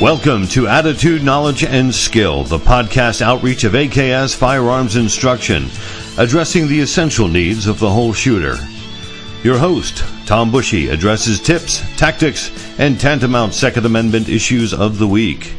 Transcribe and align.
Welcome 0.00 0.48
to 0.48 0.66
Attitude, 0.66 1.22
Knowledge, 1.22 1.62
and 1.62 1.94
Skill, 1.94 2.42
the 2.44 2.58
podcast 2.58 3.20
outreach 3.20 3.62
of 3.62 3.74
AKS 3.74 4.34
Firearms 4.34 4.96
Instruction, 4.96 5.68
addressing 6.18 6.66
the 6.66 6.80
essential 6.80 7.28
needs 7.28 7.66
of 7.68 7.78
the 7.78 7.90
whole 7.90 8.12
shooter. 8.12 8.56
Your 9.44 9.58
host, 9.58 10.02
Tom 10.26 10.50
Bushy, 10.50 10.88
addresses 10.88 11.40
tips, 11.40 11.82
tactics, 11.96 12.50
and 12.80 12.98
tantamount 12.98 13.54
Second 13.54 13.86
Amendment 13.86 14.28
issues 14.28 14.74
of 14.74 14.98
the 14.98 15.06
week. 15.06 15.54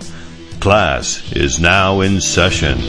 Class 0.59 1.31
is 1.33 1.59
now 1.59 2.01
in 2.01 2.19
session. 2.19 2.79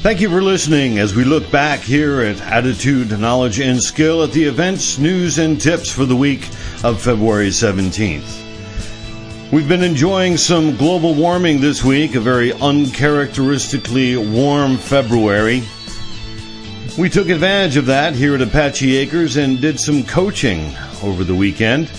Thank 0.00 0.20
you 0.20 0.28
for 0.28 0.42
listening 0.42 0.98
as 0.98 1.14
we 1.14 1.24
look 1.24 1.50
back 1.50 1.80
here 1.80 2.20
at 2.20 2.40
Attitude, 2.42 3.18
Knowledge, 3.18 3.58
and 3.58 3.82
Skill 3.82 4.22
at 4.22 4.32
the 4.32 4.44
events, 4.44 4.98
news, 4.98 5.38
and 5.38 5.60
tips 5.60 5.90
for 5.90 6.04
the 6.04 6.16
week 6.16 6.48
of 6.84 7.00
February 7.00 7.48
17th. 7.48 8.42
We've 9.50 9.66
been 9.66 9.82
enjoying 9.82 10.36
some 10.36 10.76
global 10.76 11.14
warming 11.14 11.62
this 11.62 11.82
week, 11.82 12.14
a 12.14 12.20
very 12.20 12.52
uncharacteristically 12.52 14.18
warm 14.18 14.76
February. 14.76 15.62
We 16.98 17.08
took 17.08 17.30
advantage 17.30 17.78
of 17.78 17.86
that 17.86 18.14
here 18.14 18.34
at 18.34 18.42
Apache 18.42 18.96
Acres 18.96 19.38
and 19.38 19.62
did 19.62 19.80
some 19.80 20.04
coaching 20.04 20.76
over 21.02 21.24
the 21.24 21.34
weekend. 21.34 21.90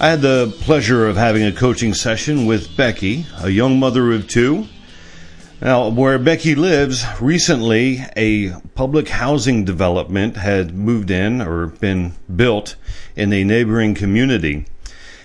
I 0.00 0.08
had 0.08 0.20
the 0.20 0.52
pleasure 0.62 1.06
of 1.06 1.16
having 1.16 1.44
a 1.44 1.52
coaching 1.52 1.94
session 1.94 2.46
with 2.46 2.76
Becky, 2.76 3.24
a 3.40 3.50
young 3.50 3.78
mother 3.78 4.10
of 4.10 4.26
two. 4.26 4.66
Now, 5.62 5.90
where 5.90 6.18
Becky 6.18 6.56
lives, 6.56 7.04
recently 7.20 8.04
a 8.16 8.50
public 8.74 9.10
housing 9.10 9.64
development 9.64 10.36
had 10.36 10.74
moved 10.74 11.08
in 11.08 11.40
or 11.40 11.68
been 11.68 12.14
built 12.34 12.74
in 13.14 13.32
a 13.32 13.44
neighboring 13.44 13.94
community. 13.94 14.66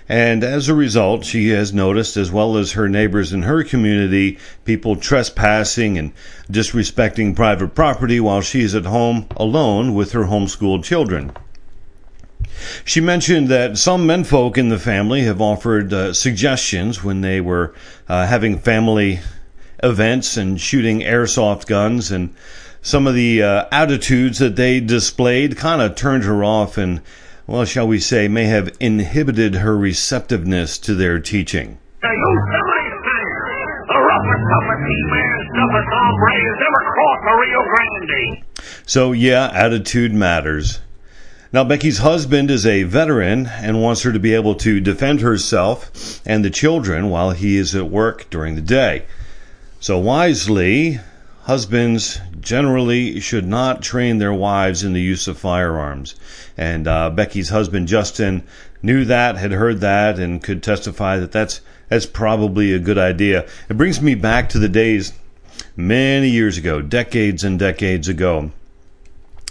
And 0.08 0.44
as 0.44 0.70
a 0.70 0.76
result, 0.76 1.26
she 1.26 1.50
has 1.50 1.74
noticed, 1.74 2.18
as 2.18 2.32
well 2.32 2.56
as 2.56 2.74
her 2.74 2.88
neighbors 2.88 3.34
in 3.34 3.42
her 3.42 3.64
community, 3.64 4.38
people 4.64 4.96
trespassing 4.96 5.98
and 5.98 6.14
disrespecting 6.52 7.36
private 7.36 7.74
property 7.74 8.20
while 8.20 8.42
she 8.42 8.62
is 8.62 8.76
at 8.76 8.86
home 8.86 9.26
alone 9.38 9.96
with 9.96 10.12
her 10.12 10.26
homeschooled 10.26 10.84
children. 10.84 11.32
She 12.86 13.02
mentioned 13.02 13.48
that 13.48 13.80
some 13.80 14.06
menfolk 14.06 14.56
in 14.56 14.70
the 14.70 14.78
family 14.78 15.24
have 15.24 15.42
offered 15.42 15.92
uh, 15.92 16.14
suggestions 16.14 17.04
when 17.04 17.22
they 17.22 17.42
were 17.42 17.74
uh, 18.08 18.28
having 18.28 18.60
family 18.60 19.20
events 19.84 20.38
and 20.38 20.60
shooting 20.60 21.02
airsoft 21.02 21.68
guns 21.68 22.12
and 22.12 22.34
some 22.82 23.06
of 23.06 23.14
the 23.16 23.44
uh, 23.44 23.66
attitudes 23.72 24.40
that 24.40 24.56
they 24.56 24.80
displayed 24.80 25.58
kind 25.58 25.82
of 25.82 25.96
turned 25.96 26.24
her 26.24 26.44
off 26.44 26.78
and 26.78 27.02
well 27.46 27.66
shall 27.66 27.88
we 27.88 28.00
say 28.00 28.28
may 28.28 28.46
have 28.46 28.76
inhibited 28.80 29.56
her 29.56 29.78
receptiveness 29.78 30.78
to 30.78 30.96
their 30.96 31.20
teaching. 31.20 31.78
The 32.02 32.08
Yosemite 32.08 32.92
Singers, 33.04 33.88
the 33.88 34.00
roughest, 34.00 34.44
toughest 34.52 34.84
he-mans, 34.88 35.48
toughest 35.56 35.90
hombres 35.92 36.58
ever 36.68 36.84
crossed 36.94 37.24
the 37.24 37.36
Rio 37.42 37.62
Grande. 37.72 38.44
so 38.86 39.12
yeah 39.12 39.50
attitude 39.54 40.14
matters. 40.14 40.80
Now 41.54 41.64
becky's 41.64 42.00
husband 42.00 42.52
is 42.52 42.66
a 42.66 42.84
veteran 42.84 43.48
and 43.48 43.82
wants 43.82 44.02
her 44.04 44.12
to 44.12 44.20
be 44.20 44.34
able 44.34 44.56
to 44.56 44.80
defend 44.80 45.22
herself 45.22 46.22
and 46.26 46.44
the 46.44 46.50
children 46.50 47.10
while 47.10 47.32
he 47.32 47.58
is 47.58 47.74
at 47.76 47.90
work 47.90 48.30
during 48.30 48.56
the 48.56 48.62
day 48.62 49.06
so 49.80 49.98
wisely 49.98 51.00
husbands 51.44 52.20
generally 52.42 53.20
should 53.22 53.48
not 53.48 53.82
train 53.82 54.18
their 54.18 54.34
wives 54.34 54.84
in 54.84 54.92
the 54.94 55.02
use 55.02 55.28
of 55.28 55.38
firearms. 55.38 56.16
And 56.58 56.88
uh, 56.88 57.10
Becky's 57.10 57.50
husband 57.50 57.88
Justin 57.88 58.44
knew 58.84 59.06
that, 59.06 59.38
had 59.38 59.52
heard 59.52 59.80
that, 59.80 60.20
and 60.20 60.44
could 60.44 60.62
testify 60.62 61.18
that 61.18 61.32
that's 61.32 61.62
that's 61.90 62.06
probably 62.06 62.74
a 62.74 62.80
good 62.80 62.98
idea. 62.98 63.48
It 63.70 63.78
brings 63.78 64.02
me 64.02 64.14
back 64.16 64.50
to 64.50 64.60
the 64.60 64.68
days 64.68 65.14
many 65.76 66.30
years 66.30 66.58
ago, 66.58 66.82
decades 66.82 67.44
and 67.46 67.58
decades 67.58 68.10
ago. 68.10 68.52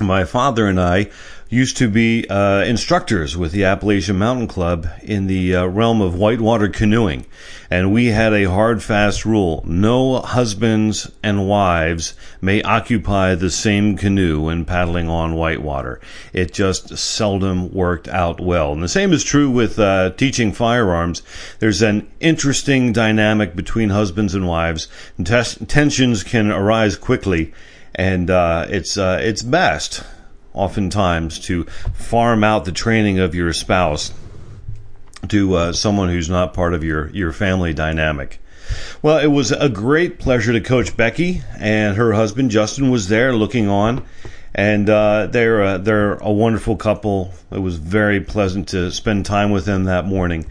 My 0.01 0.25
father 0.25 0.67
and 0.67 0.79
I 0.79 1.09
used 1.49 1.79
to 1.79 1.89
be 1.89 2.27
uh, 2.29 2.63
instructors 2.65 3.35
with 3.35 3.53
the 3.53 3.65
Appalachian 3.65 4.19
Mountain 4.19 4.47
Club 4.47 4.87
in 5.03 5.27
the 5.27 5.57
uh, 5.57 5.65
realm 5.65 6.03
of 6.03 6.15
whitewater 6.15 6.69
canoeing. 6.69 7.25
And 7.71 7.95
we 7.95 8.09
had 8.09 8.35
a 8.35 8.45
hard, 8.45 8.83
fast 8.83 9.25
rule. 9.25 9.63
No 9.67 10.19
husbands 10.21 11.11
and 11.23 11.49
wives 11.49 12.13
may 12.43 12.61
occupy 12.63 13.35
the 13.35 13.51
same 13.51 13.97
canoe 13.97 14.43
when 14.43 14.67
paddling 14.67 15.09
on 15.09 15.35
whitewater. 15.35 15.99
It 16.35 16.53
just 16.53 16.99
seldom 16.99 17.73
worked 17.73 18.07
out 18.09 18.39
well. 18.39 18.75
And 18.75 18.83
the 18.83 18.89
same 18.89 19.15
is 19.15 19.25
true 19.25 19.49
with 19.51 19.79
uh, 19.79 20.11
teaching 20.11 20.53
firearms. 20.53 21.23
There's 21.59 21.81
an 21.81 22.07
interesting 22.21 22.93
dynamic 22.93 23.57
between 23.57 23.89
husbands 23.89 24.35
and 24.35 24.47
wives. 24.47 24.89
And 25.17 25.27
tensions 25.27 26.23
can 26.23 26.51
arise 26.51 26.97
quickly. 26.97 27.55
And 27.97 28.31
uh, 28.31 28.67
it's 28.69 28.97
uh, 28.97 29.19
it's 29.21 29.43
best 29.43 30.05
oftentimes 30.53 31.39
to 31.39 31.65
farm 31.95 32.45
out 32.45 32.65
the 32.65 32.73
training 32.73 33.19
of 33.19 33.35
your 33.35 33.53
spouse 33.53 34.13
to 35.29 35.55
uh, 35.55 35.73
someone 35.73 36.09
who's 36.09 36.31
not 36.31 36.55
part 36.55 36.75
of 36.75 36.85
your, 36.85 37.11
your 37.11 37.33
family 37.33 37.75
dynamic. 37.75 38.41
Well, 39.03 39.19
it 39.19 39.29
was 39.29 39.53
a 39.53 39.69
great 39.69 40.19
pleasure 40.19 40.53
to 40.53 40.61
coach 40.61 40.97
Becky, 40.97 41.43
and 41.59 41.97
her 41.97 42.13
husband 42.15 42.51
Justin 42.51 42.91
was 42.91 43.09
there 43.09 43.33
looking 43.33 43.69
on, 43.69 44.05
and 44.55 44.91
uh, 44.91 45.29
they're 45.31 45.63
uh, 45.63 45.79
they're 45.79 46.15
a 46.15 46.33
wonderful 46.33 46.77
couple. 46.77 47.33
It 47.53 47.61
was 47.61 47.77
very 47.77 48.21
pleasant 48.21 48.69
to 48.71 48.91
spend 48.91 49.25
time 49.25 49.51
with 49.51 49.67
them 49.67 49.85
that 49.85 50.05
morning. 50.05 50.47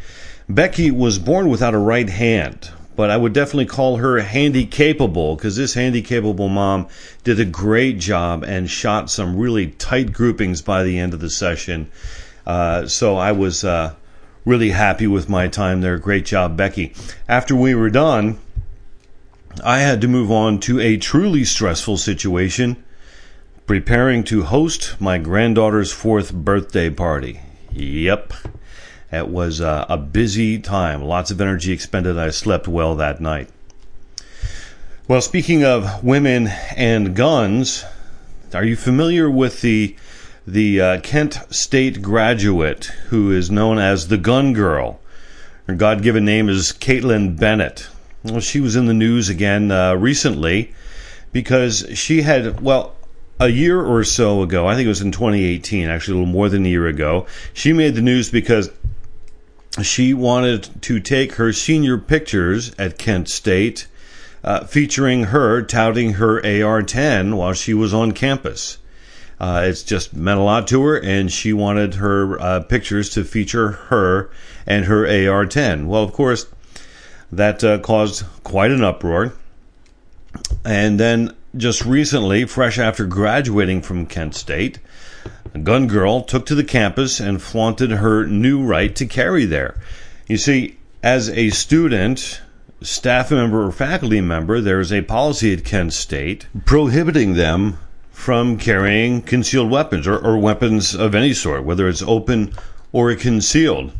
Becky 0.47 0.91
was 0.91 1.19
born 1.19 1.49
without 1.49 1.73
a 1.73 1.79
right 1.79 2.09
hand, 2.09 2.69
but 2.95 3.09
I 3.09 3.17
would 3.17 3.33
definitely 3.33 3.65
call 3.65 3.97
her 3.97 4.19
handy 4.19 4.65
capable 4.65 5.35
because 5.35 5.55
this 5.55 5.73
handy 5.73 6.01
capable 6.01 6.47
mom 6.47 6.87
did 7.23 7.39
a 7.39 7.45
great 7.45 7.99
job 7.99 8.43
and 8.43 8.69
shot 8.69 9.09
some 9.09 9.35
really 9.35 9.67
tight 9.67 10.13
groupings 10.13 10.61
by 10.61 10.83
the 10.83 10.99
end 10.99 11.13
of 11.13 11.19
the 11.19 11.29
session. 11.29 11.91
Uh, 12.45 12.87
so 12.87 13.17
I 13.17 13.31
was 13.31 13.63
uh, 13.63 13.95
really 14.45 14.69
happy 14.69 15.07
with 15.07 15.29
my 15.29 15.47
time 15.47 15.81
there. 15.81 15.97
Great 15.97 16.25
job, 16.25 16.55
Becky. 16.55 16.93
After 17.27 17.55
we 17.55 17.75
were 17.75 17.89
done, 17.89 18.39
I 19.63 19.79
had 19.79 20.01
to 20.01 20.07
move 20.07 20.31
on 20.31 20.59
to 20.61 20.79
a 20.79 20.97
truly 20.97 21.43
stressful 21.43 21.97
situation 21.97 22.83
preparing 23.65 24.23
to 24.23 24.43
host 24.43 24.95
my 24.99 25.17
granddaughter's 25.17 25.91
fourth 25.91 26.33
birthday 26.33 26.89
party. 26.89 27.41
Yep. 27.71 28.33
It 29.15 29.29
was 29.29 29.61
uh, 29.61 29.85
a 29.87 29.97
busy 29.97 30.59
time, 30.59 31.01
lots 31.01 31.31
of 31.31 31.39
energy 31.39 31.71
expended. 31.71 32.19
I 32.19 32.31
slept 32.31 32.67
well 32.67 32.95
that 32.95 33.21
night. 33.21 33.49
Well, 35.07 35.21
speaking 35.21 35.63
of 35.63 36.03
women 36.03 36.47
and 36.75 37.15
guns, 37.15 37.85
are 38.53 38.65
you 38.65 38.75
familiar 38.75 39.29
with 39.29 39.61
the 39.61 39.95
the 40.45 40.81
uh, 40.81 40.99
Kent 40.99 41.39
State 41.49 42.01
graduate 42.01 42.85
who 43.07 43.31
is 43.31 43.49
known 43.49 43.79
as 43.79 44.09
the 44.09 44.17
Gun 44.17 44.51
Girl? 44.51 44.99
Her 45.67 45.75
God-given 45.75 46.25
name 46.25 46.49
is 46.49 46.73
Kaitlin 46.73 47.39
Bennett. 47.39 47.87
Well, 48.23 48.41
she 48.41 48.59
was 48.59 48.75
in 48.75 48.85
the 48.85 48.93
news 48.93 49.29
again 49.29 49.71
uh, 49.71 49.95
recently 49.95 50.73
because 51.31 51.87
she 51.93 52.23
had 52.23 52.59
well 52.59 52.95
a 53.39 53.49
year 53.49 53.81
or 53.81 54.03
so 54.03 54.41
ago, 54.41 54.67
I 54.67 54.75
think 54.75 54.85
it 54.85 54.89
was 54.89 55.01
in 55.01 55.11
2018, 55.11 55.87
actually 55.87 56.13
a 56.13 56.17
little 56.19 56.31
more 56.31 56.49
than 56.49 56.65
a 56.65 56.69
year 56.69 56.87
ago, 56.87 57.27
she 57.53 57.73
made 57.73 57.95
the 57.95 58.01
news 58.01 58.29
because 58.29 58.69
she 59.81 60.13
wanted 60.13 60.81
to 60.83 60.99
take 60.99 61.33
her 61.33 61.51
senior 61.51 61.97
pictures 61.97 62.73
at 62.79 62.97
Kent 62.97 63.29
State, 63.29 63.87
uh, 64.43 64.63
featuring 64.65 65.25
her 65.25 65.61
touting 65.61 66.13
her 66.13 66.39
AR 66.45 66.81
10 66.81 67.35
while 67.35 67.53
she 67.53 67.73
was 67.73 67.93
on 67.93 68.11
campus. 68.11 68.77
Uh, 69.39 69.63
it's 69.65 69.83
just 69.83 70.15
meant 70.15 70.39
a 70.39 70.43
lot 70.43 70.67
to 70.67 70.81
her, 70.83 70.97
and 70.97 71.31
she 71.31 71.51
wanted 71.51 71.95
her 71.95 72.39
uh, 72.39 72.59
pictures 72.61 73.09
to 73.09 73.23
feature 73.23 73.71
her 73.71 74.29
and 74.65 74.85
her 74.85 75.05
AR 75.05 75.45
10. 75.45 75.87
Well, 75.87 76.03
of 76.03 76.13
course, 76.13 76.47
that 77.31 77.63
uh, 77.63 77.79
caused 77.79 78.23
quite 78.43 78.71
an 78.71 78.83
uproar. 78.83 79.33
And 80.63 80.99
then 80.99 81.35
just 81.57 81.85
recently, 81.85 82.45
fresh 82.45 82.79
after 82.79 83.05
graduating 83.05 83.81
from 83.81 84.05
Kent 84.05 84.35
State, 84.35 84.79
gun 85.59 85.87
girl 85.87 86.21
took 86.21 86.45
to 86.45 86.55
the 86.55 86.63
campus 86.63 87.19
and 87.19 87.41
flaunted 87.41 87.91
her 87.91 88.25
new 88.25 88.63
right 88.63 88.95
to 88.95 89.05
carry 89.05 89.45
there. 89.45 89.75
You 90.27 90.37
see, 90.37 90.77
as 91.03 91.29
a 91.29 91.49
student, 91.51 92.41
staff 92.81 93.31
member, 93.31 93.65
or 93.65 93.71
faculty 93.71 94.21
member, 94.21 94.59
there 94.61 94.79
is 94.79 94.91
a 94.91 95.01
policy 95.01 95.53
at 95.53 95.63
Kent 95.63 95.93
State 95.93 96.47
prohibiting 96.65 97.35
them 97.35 97.77
from 98.11 98.57
carrying 98.57 99.21
concealed 99.21 99.69
weapons 99.69 100.07
or, 100.07 100.17
or 100.17 100.37
weapons 100.37 100.95
of 100.95 101.13
any 101.13 101.33
sort, 101.33 101.63
whether 101.63 101.87
it's 101.87 102.01
open 102.01 102.53
or 102.91 103.13
concealed. 103.15 103.91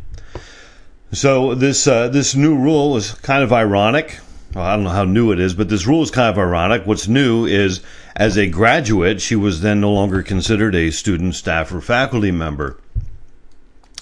So 1.12 1.54
this 1.54 1.86
uh, 1.86 2.08
this 2.08 2.34
new 2.34 2.56
rule 2.56 2.96
is 2.96 3.12
kind 3.12 3.44
of 3.44 3.52
ironic. 3.52 4.18
Well, 4.54 4.64
I 4.64 4.74
don't 4.74 4.84
know 4.84 4.90
how 4.90 5.04
new 5.04 5.32
it 5.32 5.38
is, 5.38 5.54
but 5.54 5.68
this 5.68 5.86
rule 5.86 6.02
is 6.02 6.10
kind 6.10 6.30
of 6.30 6.38
ironic. 6.38 6.86
What's 6.86 7.06
new 7.06 7.46
is, 7.46 7.82
as 8.16 8.38
a 8.38 8.46
graduate, 8.46 9.20
she 9.20 9.36
was 9.36 9.60
then 9.60 9.82
no 9.82 9.92
longer 9.92 10.22
considered 10.22 10.74
a 10.74 10.90
student, 10.90 11.34
staff, 11.34 11.70
or 11.72 11.82
faculty 11.82 12.30
member. 12.30 12.78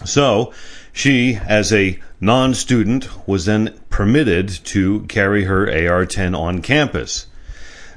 So, 0.05 0.53
she, 0.93 1.35
as 1.35 1.73
a 1.73 1.99
non 2.21 2.55
student, 2.55 3.09
was 3.27 3.45
then 3.45 3.75
permitted 3.91 4.49
to 4.67 5.01
carry 5.03 5.45
her 5.45 5.69
AR 5.69 6.07
10 6.07 6.33
on 6.33 6.63
campus. 6.63 7.27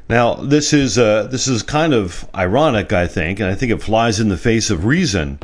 Now, 0.10 0.34
this 0.36 0.74
is, 0.74 0.98
uh, 0.98 1.28
this 1.28 1.48
is 1.48 1.62
kind 1.62 1.94
of 1.94 2.28
ironic, 2.34 2.92
I 2.92 3.06
think, 3.06 3.40
and 3.40 3.50
I 3.50 3.56
think 3.56 3.72
it 3.72 3.84
flies 3.84 4.20
in 4.20 4.30
the 4.30 4.38
face 4.38 4.72
of 4.72 4.86
reason. 4.86 5.38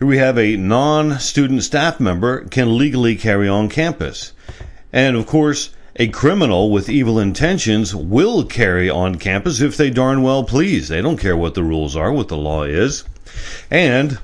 Here 0.00 0.08
we 0.08 0.18
have 0.18 0.36
a 0.36 0.56
non 0.56 1.20
student 1.20 1.62
staff 1.62 2.00
member 2.00 2.44
can 2.46 2.76
legally 2.76 3.14
carry 3.14 3.48
on 3.48 3.68
campus. 3.68 4.32
And 4.92 5.14
of 5.14 5.26
course, 5.26 5.70
a 5.98 6.08
criminal 6.08 6.70
with 6.70 6.88
evil 6.88 7.18
intentions 7.18 7.94
will 7.94 8.44
carry 8.44 8.88
on 8.88 9.16
campus 9.16 9.60
if 9.60 9.76
they 9.76 9.90
darn 9.90 10.22
well 10.22 10.44
please. 10.44 10.88
They 10.88 11.02
don't 11.02 11.18
care 11.18 11.36
what 11.36 11.54
the 11.54 11.64
rules 11.64 11.96
are, 11.96 12.12
what 12.12 12.28
the 12.28 12.36
law 12.36 12.62
is. 12.62 13.04
And 13.70 14.18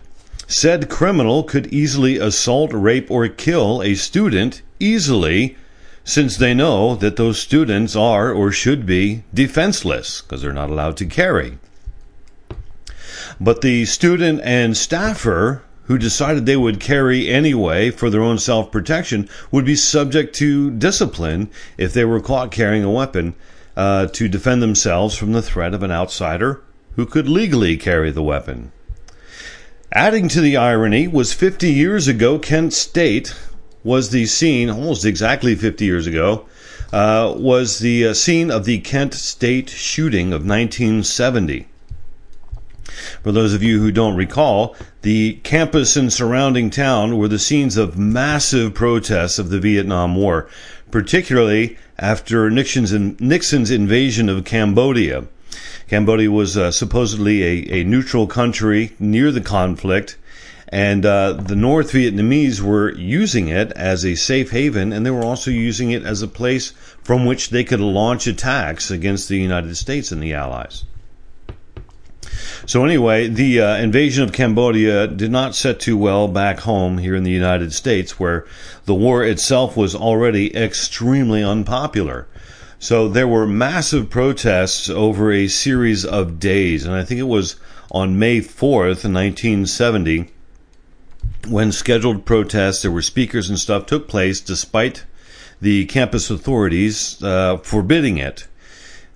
Said 0.47 0.91
criminal 0.91 1.43
could 1.43 1.73
easily 1.73 2.19
assault, 2.19 2.71
rape, 2.73 3.11
or 3.11 3.26
kill 3.29 3.82
a 3.82 3.94
student 3.94 4.61
easily 4.79 5.56
since 6.05 6.37
they 6.37 6.53
know 6.53 6.94
that 6.97 7.17
those 7.17 7.41
students 7.41 7.97
are 7.97 8.31
or 8.31 8.53
should 8.53 8.85
be 8.85 9.25
defenseless 9.32 10.21
because 10.21 10.43
they're 10.43 10.53
not 10.53 10.69
allowed 10.69 10.99
to 10.99 11.06
carry. 11.06 11.59
But 13.41 13.62
the 13.62 13.87
student 13.87 14.43
and 14.44 14.76
staffer 14.76 15.62
who 15.85 15.99
decided 15.99 16.47
they 16.47 16.57
would 16.57 16.81
carry 16.81 17.29
anyway 17.29 17.91
for 17.91 18.11
their 18.11 18.23
own 18.23 18.39
self 18.39 18.71
protection 18.71 19.29
would 19.51 19.65
be 19.65 19.77
subject 19.77 20.35
to 20.35 20.71
discipline 20.71 21.51
if 21.77 21.93
they 21.93 22.05
were 22.05 22.21
caught 22.21 22.51
carrying 22.51 22.85
a 22.85 22.91
weapon 22.91 23.35
uh, 23.77 24.07
to 24.07 24.29
defend 24.29 24.63
themselves 24.63 25.17
from 25.17 25.33
the 25.33 25.43
threat 25.43 25.75
of 25.75 25.83
an 25.83 25.91
outsider 25.91 26.63
who 26.97 27.07
could 27.07 27.29
legally 27.29 27.77
carry 27.77 28.11
the 28.11 28.23
weapon. 28.23 28.73
Adding 29.93 30.29
to 30.29 30.41
the 30.41 30.57
irony 30.57 31.07
was 31.07 31.33
50 31.33 31.71
years 31.71 32.09
ago, 32.09 32.39
Kent 32.39 32.73
State 32.73 33.35
was 33.83 34.11
the 34.11 34.27
scene, 34.27 34.71
almost 34.71 35.05
exactly 35.05 35.55
50 35.55 35.85
years 35.85 36.07
ago, 36.07 36.47
uh, 36.93 37.35
was 37.37 37.79
the 37.79 38.09
uh, 38.09 38.15
scene 38.15 38.51
of 38.51 38.65
the 38.65 38.79
Kent 38.79 39.15
State 39.15 39.69
shooting 39.69 40.29
of 40.33 40.47
1970. 40.47 41.69
For 43.23 43.32
those 43.32 43.55
of 43.55 43.62
you 43.62 43.81
who 43.81 43.91
don't 43.91 44.17
recall, 44.17 44.76
the 45.02 45.41
campus 45.43 45.96
and 45.96 46.12
surrounding 46.12 46.70
town 46.70 47.17
were 47.17 47.29
the 47.29 47.38
scenes 47.38 47.76
of 47.76 47.99
massive 47.99 48.75
protests 48.75 49.38
of 49.38 49.50
the 49.50 49.61
Vietnam 49.61 50.14
War, 50.14 50.49
particularly 50.91 51.76
after 51.99 52.50
Nixon's, 52.50 52.93
Nixon's 53.20 53.70
invasion 53.70 54.29
of 54.29 54.44
Cambodia. 54.44 55.25
Cambodia 55.88 56.31
was 56.31 56.56
uh, 56.56 56.70
supposedly 56.70 57.43
a, 57.43 57.81
a 57.81 57.85
neutral 57.85 58.26
country 58.26 58.93
near 58.99 59.31
the 59.31 59.40
conflict, 59.40 60.17
and 60.69 61.05
uh, 61.05 61.35
the 61.35 61.55
North 61.55 61.93
Vietnamese 61.93 62.61
were 62.61 62.93
using 62.94 63.49
it 63.49 63.70
as 63.73 64.05
a 64.05 64.14
safe 64.14 64.50
haven, 64.50 64.93
and 64.93 65.05
they 65.05 65.11
were 65.11 65.25
also 65.25 65.50
using 65.50 65.90
it 65.90 66.02
as 66.05 66.23
a 66.23 66.29
place 66.29 66.73
from 67.02 67.26
which 67.26 67.50
they 67.50 67.64
could 67.64 67.81
launch 67.81 68.26
attacks 68.26 68.90
against 68.90 69.29
the 69.29 69.38
United 69.38 69.76
States 69.76 70.11
and 70.11 70.23
the 70.23 70.32
Allies. 70.32 70.85
So 72.67 72.85
anyway, 72.85 73.29
the 73.29 73.61
uh, 73.61 73.77
invasion 73.77 74.25
of 74.25 74.33
Cambodia 74.33 75.07
did 75.07 75.31
not 75.31 75.55
set 75.55 75.81
too 75.81 75.97
well 75.97 76.29
back 76.29 76.61
home 76.61 76.99
here 76.99 77.15
in 77.15 77.25
the 77.25 77.31
United 77.31 77.73
States, 77.73 78.19
where 78.19 78.47
the 78.85 78.95
war 78.95 79.25
itself 79.25 79.77
was 79.77 79.95
already 79.95 80.57
extremely 80.57 81.43
unpopular. 81.43 82.27
So 82.79 83.09
there 83.09 83.29
were 83.29 83.47
massive 83.47 84.11
protests 84.11 84.91
over 84.91 85.33
a 85.33 85.49
series 85.49 86.05
of 86.05 86.39
days, 86.39 86.85
and 86.85 86.95
I 86.95 87.05
think 87.05 87.21
it 87.21 87.25
was 87.25 87.57
on 87.91 88.19
May 88.19 88.41
4th, 88.41 89.05
1970, 89.05 90.31
when 91.49 91.73
scheduled 91.73 92.25
protests, 92.25 92.83
there 92.83 92.91
were 92.91 93.03
speakers 93.03 93.49
and 93.49 93.59
stuff, 93.59 93.87
took 93.87 94.09
place 94.09 94.41
despite 94.41 95.05
the 95.61 95.87
campus 95.87 96.31
authorities 96.31 97.23
uh, 97.23 97.59
forbidding 97.59 98.19
it. 98.19 98.47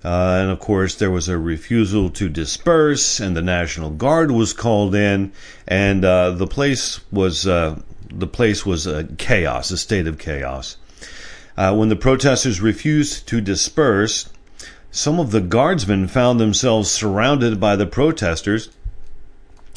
Uh, 0.03 0.39
and 0.41 0.49
of 0.49 0.59
course, 0.59 0.95
there 0.95 1.11
was 1.11 1.27
a 1.27 1.37
refusal 1.37 2.09
to 2.09 2.29
disperse, 2.29 3.19
and 3.19 3.35
the 3.35 3.41
National 3.41 3.89
Guard 3.89 4.31
was 4.31 4.53
called 4.53 4.95
in, 4.95 5.31
and 5.67 6.05
uh, 6.05 6.31
the 6.31 6.47
place 6.47 7.01
was 7.11 7.45
uh, 7.45 7.79
the 8.09 8.27
place 8.27 8.65
was 8.65 8.87
chaos, 9.17 9.71
a 9.71 9.77
state 9.77 10.07
of 10.07 10.17
chaos. 10.17 10.77
Uh, 11.57 11.75
when 11.75 11.89
the 11.89 11.95
protesters 11.95 12.61
refused 12.61 13.27
to 13.27 13.41
disperse, 13.41 14.29
some 14.91 15.19
of 15.19 15.31
the 15.31 15.41
guardsmen 15.41 16.07
found 16.07 16.39
themselves 16.39 16.89
surrounded 16.89 17.59
by 17.59 17.75
the 17.75 17.85
protesters 17.85 18.69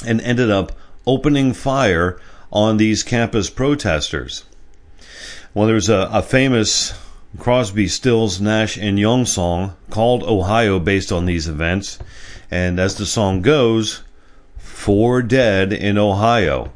and 0.06 0.20
ended 0.20 0.50
up 0.50 0.72
opening 1.06 1.52
fire 1.52 2.20
on 2.52 2.76
these 2.76 3.02
campus 3.02 3.50
protesters. 3.50 4.44
Well, 5.54 5.66
there's 5.66 5.88
a, 5.88 6.08
a 6.12 6.22
famous 6.22 6.94
Crosby, 7.38 7.88
Stills, 7.88 8.40
Nash, 8.40 8.76
and 8.76 8.98
Young 8.98 9.24
song 9.26 9.74
called 9.90 10.22
Ohio 10.22 10.78
based 10.78 11.10
on 11.10 11.26
these 11.26 11.48
events. 11.48 11.98
And 12.50 12.78
as 12.78 12.96
the 12.96 13.06
song 13.06 13.42
goes, 13.42 14.02
four 14.58 15.22
dead 15.22 15.72
in 15.72 15.96
Ohio. 15.98 16.72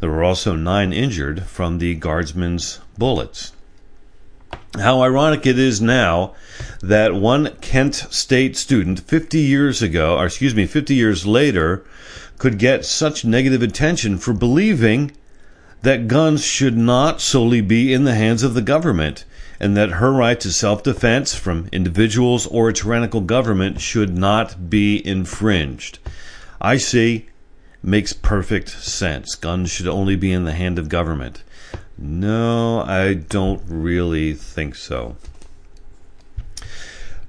There 0.00 0.10
were 0.10 0.24
also 0.24 0.56
nine 0.56 0.92
injured 0.92 1.44
from 1.44 1.78
the 1.78 1.94
guardsmen's 1.94 2.80
bullets 2.98 3.52
how 4.78 5.02
ironic 5.02 5.46
it 5.46 5.58
is 5.58 5.80
now 5.80 6.34
that 6.80 7.14
one 7.14 7.54
Kent 7.60 7.94
State 7.94 8.56
student 8.56 9.00
50 9.00 9.38
years 9.38 9.82
ago, 9.82 10.16
or 10.16 10.26
excuse 10.26 10.54
me, 10.54 10.66
50 10.66 10.94
years 10.94 11.26
later, 11.26 11.84
could 12.38 12.58
get 12.58 12.84
such 12.84 13.24
negative 13.24 13.62
attention 13.62 14.16
for 14.16 14.32
believing 14.32 15.12
that 15.82 16.08
guns 16.08 16.44
should 16.44 16.76
not 16.76 17.20
solely 17.20 17.60
be 17.60 17.92
in 17.92 18.04
the 18.04 18.14
hands 18.14 18.42
of 18.42 18.54
the 18.54 18.62
government 18.62 19.24
and 19.60 19.76
that 19.76 19.90
her 19.90 20.10
right 20.10 20.40
to 20.40 20.50
self 20.50 20.82
defense 20.82 21.34
from 21.34 21.68
individuals 21.70 22.46
or 22.46 22.70
a 22.70 22.72
tyrannical 22.72 23.20
government 23.20 23.80
should 23.80 24.16
not 24.16 24.70
be 24.70 25.06
infringed. 25.06 25.98
I 26.60 26.78
see 26.78 27.26
makes 27.82 28.12
perfect 28.12 28.70
sense. 28.70 29.34
Guns 29.34 29.70
should 29.70 29.86
only 29.88 30.16
be 30.16 30.32
in 30.32 30.44
the 30.44 30.52
hand 30.52 30.78
of 30.78 30.88
government. 30.88 31.42
No, 31.96 32.80
I 32.80 33.14
don't 33.14 33.62
really 33.66 34.32
think 34.32 34.74
so. 34.74 35.16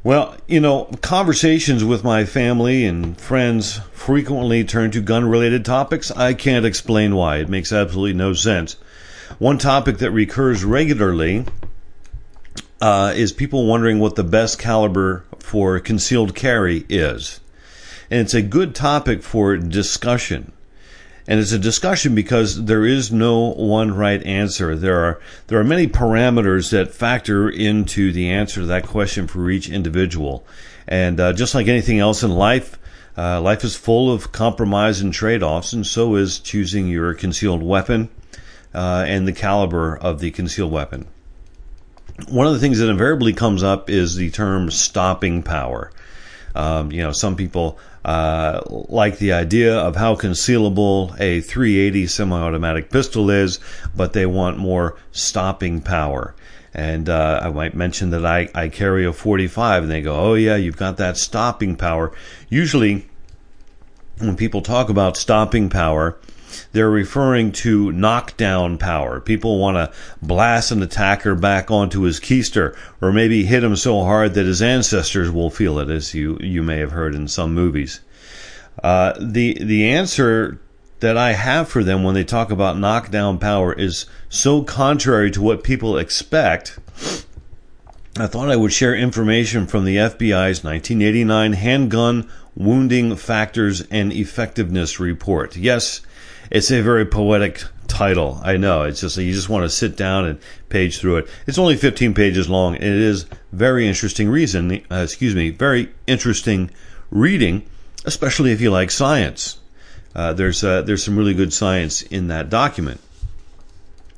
Well, 0.03 0.35
you 0.47 0.59
know, 0.59 0.85
conversations 1.01 1.83
with 1.83 2.03
my 2.03 2.25
family 2.25 2.85
and 2.85 3.19
friends 3.19 3.79
frequently 3.91 4.63
turn 4.63 4.89
to 4.91 5.01
gun 5.01 5.29
related 5.29 5.63
topics. 5.63 6.09
I 6.09 6.33
can't 6.33 6.65
explain 6.65 7.15
why. 7.15 7.37
It 7.37 7.49
makes 7.49 7.71
absolutely 7.71 8.13
no 8.13 8.33
sense. 8.33 8.77
One 9.37 9.57
topic 9.59 9.99
that 9.99 10.11
recurs 10.11 10.63
regularly 10.63 11.45
uh, 12.81 13.13
is 13.15 13.31
people 13.31 13.65
wondering 13.67 13.99
what 13.99 14.15
the 14.15 14.23
best 14.23 14.59
caliber 14.59 15.23
for 15.39 15.79
concealed 15.79 16.35
carry 16.35 16.85
is. 16.89 17.39
And 18.09 18.19
it's 18.19 18.33
a 18.33 18.41
good 18.41 18.75
topic 18.75 19.23
for 19.23 19.55
discussion 19.55 20.51
and 21.27 21.39
it's 21.39 21.51
a 21.51 21.59
discussion 21.59 22.15
because 22.15 22.65
there 22.65 22.85
is 22.85 23.11
no 23.11 23.53
one 23.53 23.93
right 23.95 24.21
answer. 24.23 24.75
There 24.75 24.99
are 24.99 25.21
there 25.47 25.59
are 25.59 25.63
many 25.63 25.87
parameters 25.87 26.71
that 26.71 26.93
factor 26.93 27.49
into 27.49 28.11
the 28.11 28.29
answer 28.29 28.61
to 28.61 28.65
that 28.67 28.87
question 28.87 29.27
for 29.27 29.49
each 29.49 29.69
individual, 29.69 30.45
and 30.87 31.19
uh, 31.19 31.33
just 31.33 31.55
like 31.55 31.67
anything 31.67 31.99
else 31.99 32.23
in 32.23 32.31
life, 32.31 32.77
uh, 33.17 33.39
life 33.39 33.63
is 33.63 33.75
full 33.75 34.11
of 34.11 34.31
compromise 34.31 35.01
and 35.01 35.13
trade-offs, 35.13 35.73
and 35.73 35.85
so 35.85 36.15
is 36.15 36.39
choosing 36.39 36.87
your 36.87 37.13
concealed 37.13 37.63
weapon 37.63 38.09
uh, 38.73 39.05
and 39.07 39.27
the 39.27 39.33
caliber 39.33 39.95
of 39.97 40.19
the 40.19 40.31
concealed 40.31 40.71
weapon. 40.71 41.07
One 42.29 42.47
of 42.47 42.53
the 42.53 42.59
things 42.59 42.79
that 42.79 42.89
invariably 42.89 43.33
comes 43.33 43.63
up 43.63 43.89
is 43.89 44.15
the 44.15 44.29
term 44.31 44.71
stopping 44.71 45.43
power. 45.43 45.91
Um, 46.53 46.91
you 46.91 47.01
know, 47.01 47.11
some 47.11 47.35
people 47.35 47.79
uh, 48.03 48.61
like 48.67 49.19
the 49.19 49.33
idea 49.33 49.77
of 49.77 49.95
how 49.95 50.15
concealable 50.15 51.15
a 51.19 51.41
380 51.41 52.07
semi-automatic 52.07 52.89
pistol 52.89 53.29
is, 53.29 53.59
but 53.95 54.13
they 54.13 54.25
want 54.25 54.57
more 54.57 54.97
stopping 55.11 55.81
power. 55.81 56.35
And 56.73 57.09
uh, 57.09 57.41
I 57.43 57.49
might 57.49 57.75
mention 57.75 58.11
that 58.11 58.25
I, 58.25 58.49
I 58.55 58.69
carry 58.69 59.05
a 59.05 59.11
45, 59.11 59.83
and 59.83 59.91
they 59.91 60.01
go, 60.01 60.15
"Oh 60.15 60.33
yeah, 60.35 60.55
you've 60.55 60.77
got 60.77 60.97
that 60.97 61.17
stopping 61.17 61.75
power." 61.75 62.13
Usually, 62.47 63.09
when 64.19 64.37
people 64.37 64.61
talk 64.61 64.87
about 64.89 65.17
stopping 65.17 65.69
power, 65.69 66.17
they're 66.71 66.89
referring 66.89 67.51
to 67.51 67.91
knockdown 67.91 68.77
power. 68.77 69.19
People 69.19 69.59
want 69.59 69.77
to 69.77 69.91
blast 70.21 70.71
an 70.71 70.81
attacker 70.81 71.35
back 71.35 71.71
onto 71.71 72.01
his 72.01 72.19
keister, 72.19 72.75
or 73.01 73.11
maybe 73.11 73.43
hit 73.43 73.63
him 73.63 73.75
so 73.75 74.03
hard 74.03 74.33
that 74.33 74.45
his 74.45 74.61
ancestors 74.61 75.31
will 75.31 75.49
feel 75.49 75.79
it, 75.79 75.89
as 75.89 76.13
you, 76.13 76.37
you 76.39 76.63
may 76.63 76.77
have 76.77 76.91
heard 76.91 77.15
in 77.15 77.27
some 77.27 77.53
movies. 77.53 78.01
Uh, 78.83 79.13
the 79.19 79.57
the 79.61 79.89
answer 79.89 80.59
that 81.01 81.17
I 81.17 81.33
have 81.33 81.67
for 81.67 81.83
them 81.83 82.03
when 82.03 82.15
they 82.15 82.23
talk 82.23 82.51
about 82.51 82.77
knockdown 82.77 83.37
power 83.39 83.73
is 83.73 84.05
so 84.29 84.63
contrary 84.63 85.31
to 85.31 85.41
what 85.41 85.63
people 85.63 85.97
expect. 85.97 86.79
I 88.17 88.27
thought 88.27 88.51
I 88.51 88.55
would 88.55 88.73
share 88.73 88.95
information 88.95 89.67
from 89.67 89.85
the 89.85 89.97
FBI's 89.97 90.63
1989 90.63 91.53
Handgun 91.53 92.29
Wounding 92.55 93.15
Factors 93.15 93.81
and 93.89 94.11
Effectiveness 94.11 94.99
Report. 94.99 95.55
Yes, 95.55 96.01
it's 96.51 96.69
a 96.69 96.81
very 96.81 97.05
poetic 97.05 97.63
title. 97.87 98.39
I 98.43 98.57
know 98.57 98.83
it's 98.83 99.01
just 99.01 99.17
you 99.17 99.33
just 99.33 99.49
want 99.49 99.63
to 99.63 99.69
sit 99.69 99.95
down 99.95 100.25
and 100.25 100.39
page 100.69 100.99
through 100.99 101.17
it. 101.17 101.29
It's 101.47 101.57
only 101.57 101.77
15 101.77 102.13
pages 102.13 102.49
long, 102.49 102.75
and 102.75 102.83
it 102.83 103.01
is 103.01 103.25
very 103.51 103.87
interesting 103.87 104.29
reason. 104.29 104.83
Uh, 104.91 104.95
excuse 105.03 105.33
me, 105.33 105.49
very 105.49 105.89
interesting 106.07 106.69
reading, 107.09 107.65
especially 108.05 108.51
if 108.51 108.59
you 108.61 108.69
like 108.69 108.91
science. 108.91 109.59
Uh, 110.13 110.33
there's 110.33 110.63
uh, 110.63 110.81
there's 110.81 111.03
some 111.03 111.17
really 111.17 111.33
good 111.33 111.53
science 111.53 112.01
in 112.01 112.27
that 112.27 112.49
document, 112.49 112.99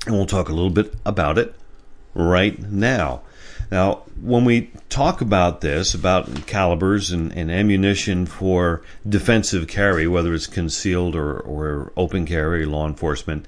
and 0.06 0.16
we'll 0.16 0.26
talk 0.26 0.48
a 0.48 0.52
little 0.52 0.70
bit 0.70 0.92
about 1.06 1.38
it 1.38 1.54
right 2.14 2.58
now. 2.60 3.22
Now, 3.70 4.02
when 4.20 4.44
we 4.44 4.70
talk 4.88 5.20
about 5.20 5.60
this, 5.60 5.94
about 5.94 6.46
calibers 6.46 7.10
and, 7.10 7.32
and, 7.32 7.50
ammunition 7.50 8.26
for 8.26 8.82
defensive 9.08 9.68
carry, 9.68 10.06
whether 10.06 10.34
it's 10.34 10.46
concealed 10.46 11.16
or, 11.16 11.38
or 11.40 11.92
open 11.96 12.26
carry, 12.26 12.66
law 12.66 12.86
enforcement, 12.86 13.46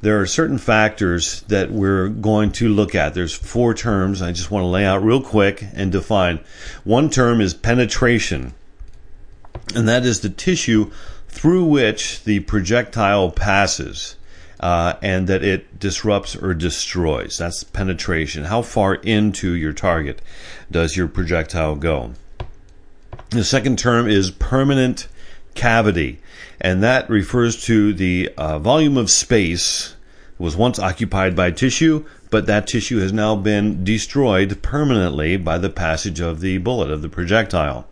there 0.00 0.20
are 0.20 0.26
certain 0.26 0.58
factors 0.58 1.42
that 1.42 1.70
we're 1.70 2.08
going 2.08 2.52
to 2.52 2.68
look 2.68 2.94
at. 2.94 3.14
There's 3.14 3.34
four 3.34 3.74
terms 3.74 4.22
I 4.22 4.32
just 4.32 4.50
want 4.50 4.62
to 4.62 4.68
lay 4.68 4.84
out 4.84 5.02
real 5.02 5.20
quick 5.20 5.64
and 5.74 5.90
define. 5.90 6.40
One 6.84 7.10
term 7.10 7.40
is 7.40 7.52
penetration, 7.52 8.54
and 9.74 9.88
that 9.88 10.04
is 10.06 10.20
the 10.20 10.30
tissue 10.30 10.90
through 11.28 11.64
which 11.64 12.24
the 12.24 12.40
projectile 12.40 13.30
passes 13.30 14.16
uh, 14.60 14.94
and 15.02 15.26
that 15.28 15.44
it 15.44 15.78
disrupts 15.78 16.36
or 16.36 16.54
destroys. 16.54 17.38
That's 17.38 17.64
penetration. 17.64 18.44
How 18.44 18.62
far 18.62 18.94
into 18.96 19.52
your 19.52 19.72
target 19.72 20.20
does 20.70 20.96
your 20.96 21.08
projectile 21.08 21.76
go? 21.76 22.12
The 23.30 23.44
second 23.44 23.78
term 23.78 24.08
is 24.08 24.30
permanent 24.30 25.08
cavity, 25.54 26.20
and 26.60 26.82
that 26.82 27.08
refers 27.10 27.62
to 27.64 27.92
the 27.92 28.30
uh, 28.36 28.58
volume 28.58 28.96
of 28.96 29.10
space 29.10 29.94
was 30.38 30.56
once 30.56 30.78
occupied 30.78 31.34
by 31.34 31.50
tissue, 31.50 32.06
but 32.30 32.46
that 32.46 32.66
tissue 32.66 32.98
has 32.98 33.12
now 33.12 33.34
been 33.34 33.82
destroyed 33.84 34.62
permanently 34.62 35.36
by 35.36 35.58
the 35.58 35.70
passage 35.70 36.20
of 36.20 36.40
the 36.40 36.58
bullet, 36.58 36.90
of 36.90 37.02
the 37.02 37.08
projectile. 37.08 37.86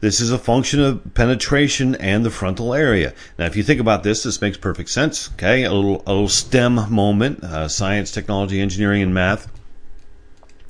This 0.00 0.18
is 0.18 0.30
a 0.30 0.38
function 0.38 0.80
of 0.80 1.12
penetration 1.12 1.94
and 1.96 2.24
the 2.24 2.30
frontal 2.30 2.72
area. 2.72 3.12
Now, 3.38 3.44
if 3.44 3.54
you 3.54 3.62
think 3.62 3.80
about 3.80 4.02
this, 4.02 4.22
this 4.22 4.40
makes 4.40 4.56
perfect 4.56 4.88
sense. 4.88 5.30
Okay, 5.34 5.64
a 5.64 5.72
little, 5.72 6.02
a 6.06 6.12
little 6.12 6.28
STEM 6.28 6.90
moment: 6.90 7.44
uh, 7.44 7.68
science, 7.68 8.10
technology, 8.10 8.62
engineering, 8.62 9.02
and 9.02 9.12
math. 9.12 9.52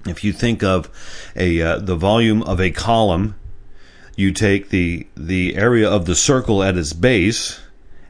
If 0.04 0.24
you 0.24 0.32
think 0.32 0.64
of 0.64 0.90
a 1.36 1.62
uh, 1.62 1.78
the 1.78 1.94
volume 1.94 2.42
of 2.42 2.60
a 2.60 2.72
column, 2.72 3.36
you 4.16 4.32
take 4.32 4.70
the 4.70 5.06
the 5.16 5.54
area 5.54 5.88
of 5.88 6.06
the 6.06 6.16
circle 6.16 6.64
at 6.64 6.76
its 6.76 6.92
base 6.92 7.60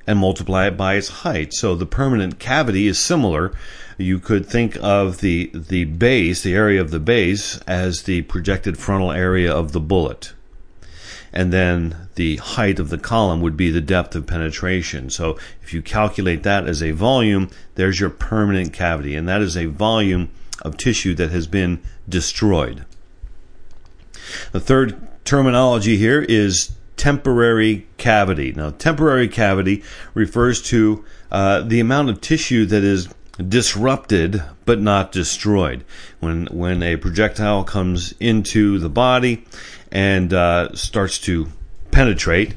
and 0.07 0.19
multiply 0.19 0.69
it 0.69 0.77
by 0.79 0.95
its 0.95 1.09
height. 1.09 1.53
So 1.53 1.75
the 1.75 1.85
permanent 1.85 2.39
cavity 2.39 2.87
is 2.87 2.99
similar. 2.99 3.53
You 3.99 4.21
could 4.21 4.47
think 4.47 4.79
of 4.81 5.21
the 5.21 5.51
the 5.53 5.85
base, 5.85 6.43
the 6.43 6.55
area 6.55 6.81
of 6.81 6.91
the 6.91 6.99
base, 6.99 7.59
as 7.67 8.05
the 8.05 8.23
projected 8.23 8.79
frontal 8.79 9.13
area 9.13 9.53
of 9.53 9.73
the 9.73 9.81
bullet 9.81 10.33
and 11.33 11.53
then 11.53 12.09
the 12.17 12.37
height 12.37 12.79
of 12.79 12.91
the 12.91 12.99
column 12.99 13.41
would 13.41 13.57
be 13.57 13.71
the 13.71 13.81
depth 13.81 14.15
of 14.15 14.27
penetration. 14.27 15.11
So 15.11 15.39
if 15.63 15.73
you 15.73 15.83
calculate 15.83 16.43
that 16.43 16.67
as 16.67 16.83
a 16.83 16.91
volume, 16.91 17.51
there's 17.75 18.01
your 18.01 18.11
permanent 18.11 18.73
cavity, 18.73 19.15
and 19.15 19.29
that 19.29 19.41
is 19.41 19.57
a 19.57 19.67
volume 19.67 20.31
of 20.63 20.77
tissue 20.77 21.15
that 21.15 21.31
has 21.31 21.47
been 21.47 21.81
destroyed. 22.09 22.85
The 24.53 24.61
third 24.61 25.09
terminology 25.25 25.97
here 25.97 26.23
is 26.23 26.73
temporary 26.97 27.87
cavity. 27.97 28.53
Now, 28.53 28.71
temporary 28.71 29.29
cavity 29.29 29.83
refers 30.13 30.61
to 30.63 31.05
uh, 31.31 31.63
the 31.63 31.81
amount 31.81 32.11
of 32.11 32.21
tissue 32.21 32.67
that 32.67 32.85
is 32.85 33.09
disrupted 33.49 34.43
but 34.67 34.81
not 34.81 35.13
destroyed. 35.13 35.85
When 36.21 36.47
when 36.47 36.83
a 36.83 36.97
projectile 36.97 37.65
comes 37.65 38.13
into 38.21 38.79
the 38.79 38.91
body 38.91 39.45
and 39.93 40.33
uh, 40.33 40.75
starts 40.75 41.19
to 41.21 41.49
penetrate, 41.91 42.55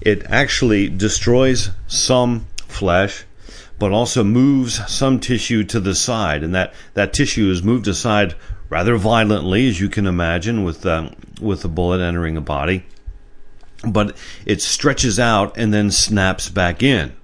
it 0.00 0.24
actually 0.26 0.88
destroys 0.88 1.70
some 1.86 2.46
flesh, 2.68 3.24
but 3.78 3.92
also 3.92 4.22
moves 4.22 4.80
some 4.90 5.18
tissue 5.18 5.64
to 5.64 5.80
the 5.80 5.94
side, 5.94 6.42
and 6.42 6.54
that 6.54 6.74
that 6.94 7.12
tissue 7.12 7.50
is 7.50 7.62
moved 7.62 7.88
aside 7.88 8.34
rather 8.68 8.96
violently, 8.96 9.68
as 9.68 9.80
you 9.80 9.88
can 9.88 10.06
imagine, 10.06 10.64
with 10.64 10.84
uh, 10.84 11.10
with 11.40 11.64
a 11.64 11.68
bullet 11.68 12.00
entering 12.00 12.36
a 12.36 12.40
body. 12.40 12.84
But 13.86 14.16
it 14.46 14.62
stretches 14.62 15.18
out 15.18 15.56
and 15.58 15.72
then 15.72 15.90
snaps 15.90 16.48
back 16.48 16.82
in. 16.82 17.14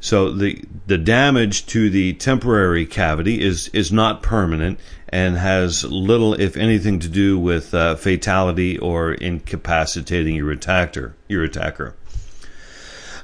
So 0.00 0.32
the 0.32 0.64
the 0.86 0.96
damage 0.96 1.66
to 1.66 1.90
the 1.90 2.14
temporary 2.14 2.86
cavity 2.86 3.42
is 3.42 3.68
is 3.68 3.92
not 3.92 4.22
permanent 4.22 4.80
and 5.10 5.36
has 5.36 5.84
little, 5.84 6.34
if 6.34 6.56
anything, 6.56 7.00
to 7.00 7.08
do 7.08 7.38
with 7.38 7.74
uh, 7.74 7.96
fatality 7.96 8.78
or 8.78 9.12
incapacitating 9.12 10.36
your 10.36 10.50
attacker. 10.50 11.14
Your 11.28 11.44
attacker. 11.44 11.94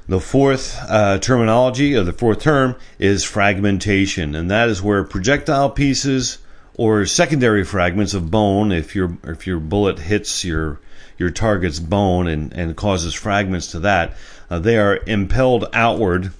The 0.07 0.19
fourth 0.19 0.77
uh, 0.87 1.17
terminology, 1.17 1.95
or 1.95 2.03
the 2.03 2.13
fourth 2.13 2.39
term, 2.39 2.75
is 2.99 3.23
fragmentation, 3.23 4.35
and 4.35 4.49
that 4.51 4.69
is 4.69 4.81
where 4.81 5.03
projectile 5.03 5.69
pieces 5.71 6.37
or 6.75 7.05
secondary 7.07 7.63
fragments 7.63 8.13
of 8.13 8.29
bone, 8.29 8.71
if 8.71 8.95
your 8.95 9.17
if 9.23 9.47
your 9.47 9.59
bullet 9.59 9.97
hits 9.97 10.45
your 10.45 10.79
your 11.17 11.31
target's 11.31 11.79
bone 11.79 12.27
and, 12.27 12.53
and 12.53 12.77
causes 12.77 13.15
fragments 13.15 13.71
to 13.71 13.79
that, 13.79 14.15
uh, 14.51 14.59
they 14.59 14.77
are 14.77 14.99
impelled 15.07 15.65
outward 15.73 16.31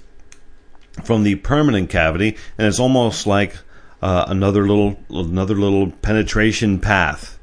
from 1.04 1.24
the 1.24 1.36
permanent 1.36 1.90
cavity, 1.90 2.38
and 2.58 2.68
it's 2.68 2.80
almost 2.80 3.28
like 3.28 3.58
uh, 4.02 4.26
another 4.28 4.68
little 4.68 5.00
another 5.10 5.56
little 5.56 5.92
penetration 5.92 6.80
path, 6.80 7.40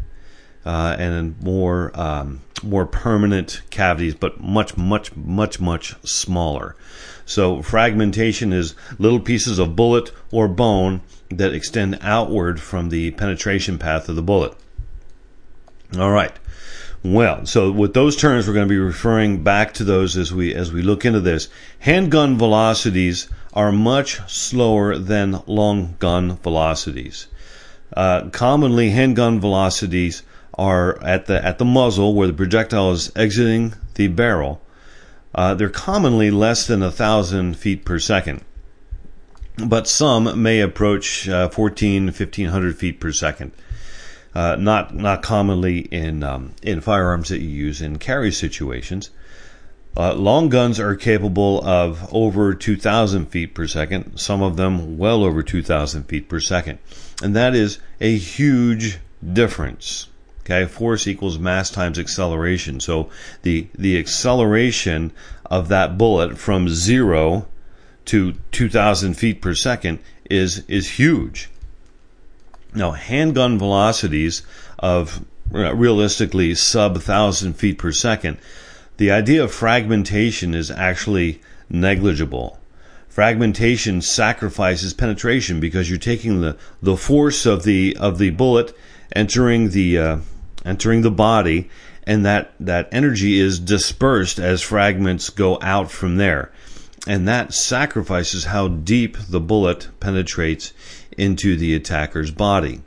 uh, 0.65 0.97
and 0.99 1.41
more 1.43 1.91
um, 1.95 2.43
more 2.63 2.87
permanent 2.87 3.63
cavities, 3.71 4.15
but 4.15 4.41
much 4.41 4.77
much 4.77 5.15
much 5.17 5.61
much 5.61 5.95
smaller. 6.05 6.77
So 7.27 7.63
fragmentation 7.63 8.53
is 8.53 8.75
little 8.99 9.21
pieces 9.21 9.59
of 9.59 9.77
bullet 9.77 10.13
or 10.31 10.47
bone 10.47 11.01
that 11.31 11.55
extend 11.55 11.99
outward 12.01 12.61
from 12.61 12.91
the 12.91 13.13
penetration 13.13 13.79
path 13.79 14.09
of 14.09 14.17
the 14.17 14.23
bullet. 14.23 14.55
All 15.99 16.11
right. 16.11 16.33
Well, 17.03 17.45
so 17.45 17.71
with 17.71 17.93
those 17.93 18.17
terms, 18.17 18.47
we're 18.47 18.55
going 18.55 18.67
to 18.67 18.73
be 18.75 18.79
referring 18.79 19.43
back 19.43 19.75
to 19.75 19.85
those 19.85 20.17
as 20.17 20.33
we 20.33 20.55
as 20.55 20.73
we 20.73 20.81
look 20.81 21.05
into 21.05 21.21
this. 21.21 21.49
Handgun 21.81 22.39
velocities 22.39 23.29
are 23.55 23.73
much 23.73 24.21
slower 24.31 24.99
than 24.99 25.41
long 25.47 25.97
gun 25.99 26.37
velocities. 26.37 27.27
Uh, 27.97 28.29
commonly, 28.31 28.91
handgun 28.91 29.41
velocities 29.41 30.23
are 30.55 31.03
at 31.03 31.27
the 31.27 31.45
at 31.45 31.59
the 31.59 31.65
muzzle 31.65 32.15
where 32.15 32.27
the 32.27 32.33
projectile 32.33 32.93
is 32.93 33.11
exiting 33.17 33.75
the 33.95 34.09
barrel. 34.09 34.61
Uh, 35.35 35.55
they're 35.55 35.71
commonly 35.71 36.31
less 36.31 36.67
than 36.67 36.83
a 36.83 36.91
thousand 36.91 37.57
feet 37.57 37.85
per 37.85 37.99
second, 37.99 38.45
but 39.67 39.89
some 39.89 40.43
may 40.43 40.61
approach 40.61 41.29
uh, 41.29 41.49
14, 41.49 42.07
1500 42.07 42.77
feet 42.77 43.01
per 43.01 43.11
second 43.11 43.53
uh, 44.35 44.57
not 44.59 44.95
not 44.95 45.23
commonly 45.23 45.81
in 45.81 46.23
um, 46.23 46.55
in 46.63 46.81
firearms 46.81 47.29
that 47.29 47.41
you 47.41 47.49
use 47.49 47.81
in 47.81 47.99
carry 47.99 48.33
situations. 48.33 49.11
Uh, 49.97 50.13
long 50.15 50.49
guns 50.49 50.81
are 50.81 50.97
capable 50.97 51.65
of 51.65 52.13
over 52.13 52.53
2,000 52.53 53.27
feet 53.27 53.55
per 53.55 53.67
second, 53.67 54.19
some 54.19 54.43
of 54.43 54.57
them 54.57 54.99
well 54.99 55.23
over 55.23 55.43
2,000 55.43 56.05
feet 56.05 56.29
per 56.29 56.41
second. 56.41 56.79
And 57.23 57.37
that 57.37 57.55
is 57.55 57.79
a 58.01 58.17
huge 58.17 58.99
difference. 59.33 60.09
Okay, 60.41 60.67
force 60.67 61.07
equals 61.07 61.39
mass 61.39 61.71
times 61.71 61.99
acceleration. 61.99 62.81
So 62.81 63.09
the, 63.43 63.69
the 63.75 63.99
acceleration 63.99 65.13
of 65.47 65.69
that 65.69 65.97
bullet 65.97 66.39
from 66.39 66.69
zero 66.69 67.47
to 68.07 68.35
2,000 68.53 69.15
feet 69.15 69.41
per 69.41 69.55
second 69.55 70.01
is, 70.29 70.65
is 70.69 70.99
huge. 70.99 71.49
Now, 72.75 72.91
handgun 72.91 73.59
velocities 73.59 74.43
of 74.79 75.25
uh, 75.55 75.75
realistically 75.75 76.55
sub 76.57 76.93
1,000 76.93 77.55
feet 77.55 77.79
per 77.79 77.93
second, 77.93 78.39
the 78.97 79.11
idea 79.11 79.43
of 79.43 79.53
fragmentation 79.53 80.55
is 80.55 80.71
actually 80.71 81.41
negligible. 81.69 82.59
Fragmentation 83.09 84.01
sacrifices 84.01 84.93
penetration 84.93 85.61
because 85.61 85.89
you're 85.89 85.99
taking 85.99 86.41
the, 86.41 86.57
the 86.83 86.97
force 86.97 87.47
of 87.47 87.63
the 87.63 87.97
of 88.01 88.19
the 88.19 88.31
bullet 88.31 88.77
entering 89.15 89.71
the 89.71 89.99
uh, 89.99 90.17
entering 90.65 91.03
the 91.03 91.11
body, 91.11 91.71
and 92.07 92.25
that 92.25 92.53
that 92.59 92.89
energy 92.91 93.39
is 93.39 93.61
dispersed 93.61 94.39
as 94.39 94.63
fragments 94.63 95.31
go 95.31 95.59
out 95.63 95.91
from 95.91 96.17
there, 96.17 96.51
and 97.07 97.29
that 97.29 97.55
sacrifices 97.55 98.47
how 98.47 98.67
deep 98.67 99.17
the 99.29 99.41
bullet 99.41 99.89
penetrates 100.01 100.73
into 101.17 101.57
the 101.57 101.75
attacker's 101.75 102.33
body. 102.33 102.83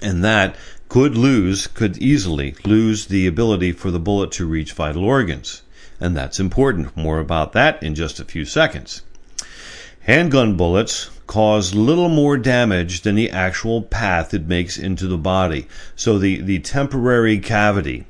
And 0.00 0.24
that 0.24 0.56
could 0.90 1.16
lose, 1.16 1.68
could 1.68 1.96
easily 1.98 2.52
lose 2.64 3.06
the 3.06 3.24
ability 3.24 3.70
for 3.70 3.92
the 3.92 4.00
bullet 4.00 4.32
to 4.32 4.44
reach 4.44 4.72
vital 4.72 5.04
organs. 5.04 5.62
And 6.00 6.16
that's 6.16 6.40
important. 6.40 6.96
More 6.96 7.20
about 7.20 7.52
that 7.52 7.80
in 7.80 7.94
just 7.94 8.18
a 8.18 8.24
few 8.24 8.44
seconds. 8.44 9.02
Handgun 10.00 10.56
bullets 10.56 11.08
cause 11.28 11.76
little 11.76 12.08
more 12.08 12.36
damage 12.36 13.02
than 13.02 13.14
the 13.14 13.30
actual 13.30 13.82
path 13.82 14.34
it 14.34 14.48
makes 14.48 14.76
into 14.76 15.06
the 15.06 15.16
body. 15.16 15.68
So 15.94 16.18
the, 16.18 16.40
the 16.40 16.58
temporary 16.58 17.38
cavity 17.38 18.06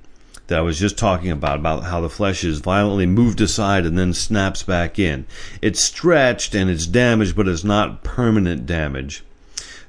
that 0.46 0.58
I 0.58 0.62
was 0.62 0.78
just 0.78 0.96
talking 0.96 1.30
about, 1.30 1.58
about 1.58 1.84
how 1.84 2.00
the 2.00 2.08
flesh 2.08 2.44
is 2.44 2.60
violently 2.60 3.04
moved 3.04 3.42
aside 3.42 3.84
and 3.84 3.98
then 3.98 4.14
snaps 4.14 4.62
back 4.62 4.98
in. 4.98 5.26
It's 5.60 5.84
stretched 5.84 6.54
and 6.54 6.70
it's 6.70 6.86
damaged, 6.86 7.36
but 7.36 7.46
it's 7.46 7.62
not 7.62 8.02
permanent 8.02 8.64
damage. 8.64 9.22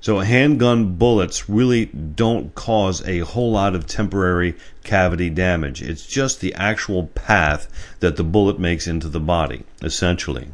So 0.02 0.18
handgun 0.20 0.96
bullets 0.96 1.48
really 1.48 1.86
don't 1.86 2.56
cause 2.56 3.08
a 3.08 3.20
whole 3.20 3.52
lot 3.52 3.76
of 3.76 3.86
temporary 3.86 4.56
cavity 4.84 5.30
damage. 5.30 5.84
It's 5.84 6.08
just 6.08 6.42
the 6.42 6.56
actual 6.56 7.06
path 7.06 7.68
that 8.00 8.16
the 8.16 8.24
bullet 8.24 8.60
makes 8.60 8.88
into 8.88 9.08
the 9.08 9.20
body, 9.20 9.64
essentially. 9.84 10.48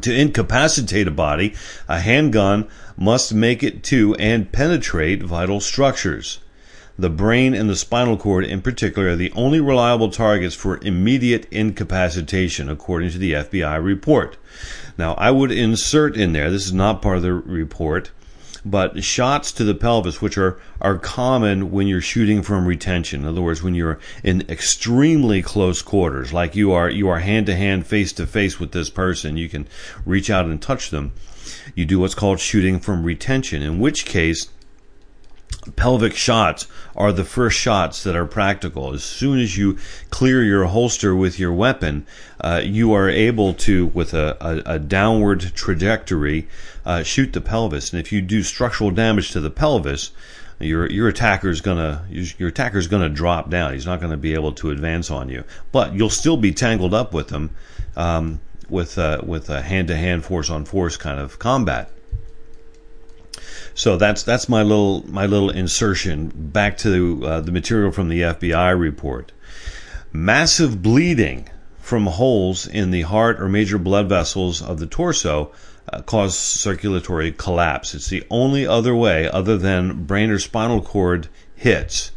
To 0.00 0.14
incapacitate 0.14 1.08
a 1.08 1.10
body, 1.10 1.54
a 1.88 1.98
handgun 1.98 2.68
must 2.96 3.34
make 3.34 3.64
it 3.64 3.82
to 3.84 4.14
and 4.16 4.52
penetrate 4.52 5.22
vital 5.22 5.58
structures. 5.58 6.38
The 6.96 7.10
brain 7.10 7.54
and 7.54 7.68
the 7.68 7.76
spinal 7.76 8.16
cord, 8.16 8.44
in 8.44 8.60
particular, 8.60 9.08
are 9.08 9.16
the 9.16 9.32
only 9.32 9.60
reliable 9.60 10.10
targets 10.10 10.54
for 10.54 10.78
immediate 10.82 11.46
incapacitation, 11.50 12.68
according 12.68 13.10
to 13.10 13.18
the 13.18 13.32
FBI 13.32 13.82
report. 13.82 14.36
Now, 14.96 15.14
I 15.14 15.32
would 15.32 15.50
insert 15.50 16.16
in 16.16 16.32
there, 16.32 16.50
this 16.50 16.66
is 16.66 16.72
not 16.72 17.02
part 17.02 17.16
of 17.16 17.22
the 17.22 17.32
report, 17.32 18.10
but 18.70 19.02
shots 19.02 19.52
to 19.52 19.64
the 19.64 19.74
pelvis, 19.74 20.20
which 20.20 20.36
are, 20.36 20.60
are 20.80 20.98
common 20.98 21.70
when 21.70 21.86
you're 21.86 22.00
shooting 22.00 22.42
from 22.42 22.66
retention. 22.66 23.22
In 23.22 23.26
other 23.26 23.42
words, 23.42 23.62
when 23.62 23.74
you're 23.74 23.98
in 24.22 24.42
extremely 24.48 25.42
close 25.42 25.82
quarters, 25.82 26.32
like 26.32 26.54
you 26.54 26.72
are, 26.72 26.90
you 26.90 27.08
are 27.08 27.20
hand 27.20 27.46
to 27.46 27.56
hand, 27.56 27.86
face 27.86 28.12
to 28.14 28.26
face 28.26 28.60
with 28.60 28.72
this 28.72 28.90
person, 28.90 29.36
you 29.36 29.48
can 29.48 29.66
reach 30.04 30.30
out 30.30 30.46
and 30.46 30.60
touch 30.60 30.90
them. 30.90 31.12
You 31.74 31.84
do 31.84 31.98
what's 32.00 32.14
called 32.14 32.40
shooting 32.40 32.78
from 32.78 33.04
retention, 33.04 33.62
in 33.62 33.78
which 33.78 34.04
case, 34.04 34.50
pelvic 35.76 36.14
shots 36.14 36.66
are 36.96 37.12
the 37.12 37.24
first 37.24 37.58
shots 37.58 38.02
that 38.02 38.16
are 38.16 38.26
practical. 38.26 38.92
As 38.92 39.04
soon 39.04 39.38
as 39.38 39.56
you 39.56 39.78
clear 40.10 40.42
your 40.42 40.64
holster 40.64 41.14
with 41.14 41.38
your 41.38 41.52
weapon, 41.52 42.06
uh, 42.40 42.60
you 42.64 42.92
are 42.92 43.08
able 43.08 43.54
to, 43.54 43.86
with 43.86 44.14
a, 44.14 44.36
a, 44.40 44.74
a 44.74 44.78
downward 44.78 45.52
trajectory, 45.54 46.48
uh, 46.84 47.02
shoot 47.02 47.32
the 47.32 47.40
pelvis. 47.40 47.92
And 47.92 48.00
if 48.00 48.12
you 48.12 48.20
do 48.20 48.42
structural 48.42 48.90
damage 48.90 49.30
to 49.32 49.40
the 49.40 49.50
pelvis, 49.50 50.10
your 50.60 50.90
your 50.90 51.06
attacker 51.06 51.50
is 51.50 51.60
gonna 51.60 52.04
your 52.10 52.48
attacker 52.48 52.78
is 52.78 52.88
gonna 52.88 53.08
drop 53.08 53.48
down. 53.48 53.74
He's 53.74 53.86
not 53.86 54.00
gonna 54.00 54.16
be 54.16 54.34
able 54.34 54.52
to 54.54 54.70
advance 54.70 55.10
on 55.10 55.28
you, 55.28 55.44
but 55.70 55.94
you'll 55.94 56.10
still 56.10 56.36
be 56.36 56.52
tangled 56.52 56.94
up 56.94 57.14
with 57.14 57.30
him 57.30 57.50
um, 57.96 58.40
with 58.68 58.98
uh, 58.98 59.20
with 59.24 59.50
a 59.50 59.62
hand 59.62 59.88
to 59.88 59.96
hand 59.96 60.24
force 60.24 60.50
on 60.50 60.64
force 60.64 60.96
kind 60.96 61.20
of 61.20 61.38
combat. 61.38 61.90
So 63.78 63.96
that's 63.96 64.24
that's 64.24 64.48
my 64.48 64.64
little 64.64 65.08
my 65.08 65.26
little 65.26 65.50
insertion 65.50 66.32
back 66.34 66.78
to 66.78 67.24
uh, 67.24 67.40
the 67.42 67.52
material 67.52 67.92
from 67.92 68.08
the 68.08 68.22
FBI 68.22 68.76
report. 68.76 69.30
Massive 70.12 70.82
bleeding 70.82 71.48
from 71.78 72.06
holes 72.06 72.66
in 72.66 72.90
the 72.90 73.02
heart 73.02 73.40
or 73.40 73.48
major 73.48 73.78
blood 73.78 74.08
vessels 74.08 74.60
of 74.60 74.80
the 74.80 74.88
torso 74.88 75.52
uh, 75.92 76.02
cause 76.02 76.36
circulatory 76.36 77.30
collapse. 77.30 77.94
It's 77.94 78.08
the 78.08 78.26
only 78.30 78.66
other 78.66 78.96
way, 78.96 79.30
other 79.30 79.56
than 79.56 80.06
brain 80.06 80.30
or 80.30 80.40
spinal 80.40 80.82
cord 80.82 81.28
hits, 81.54 82.10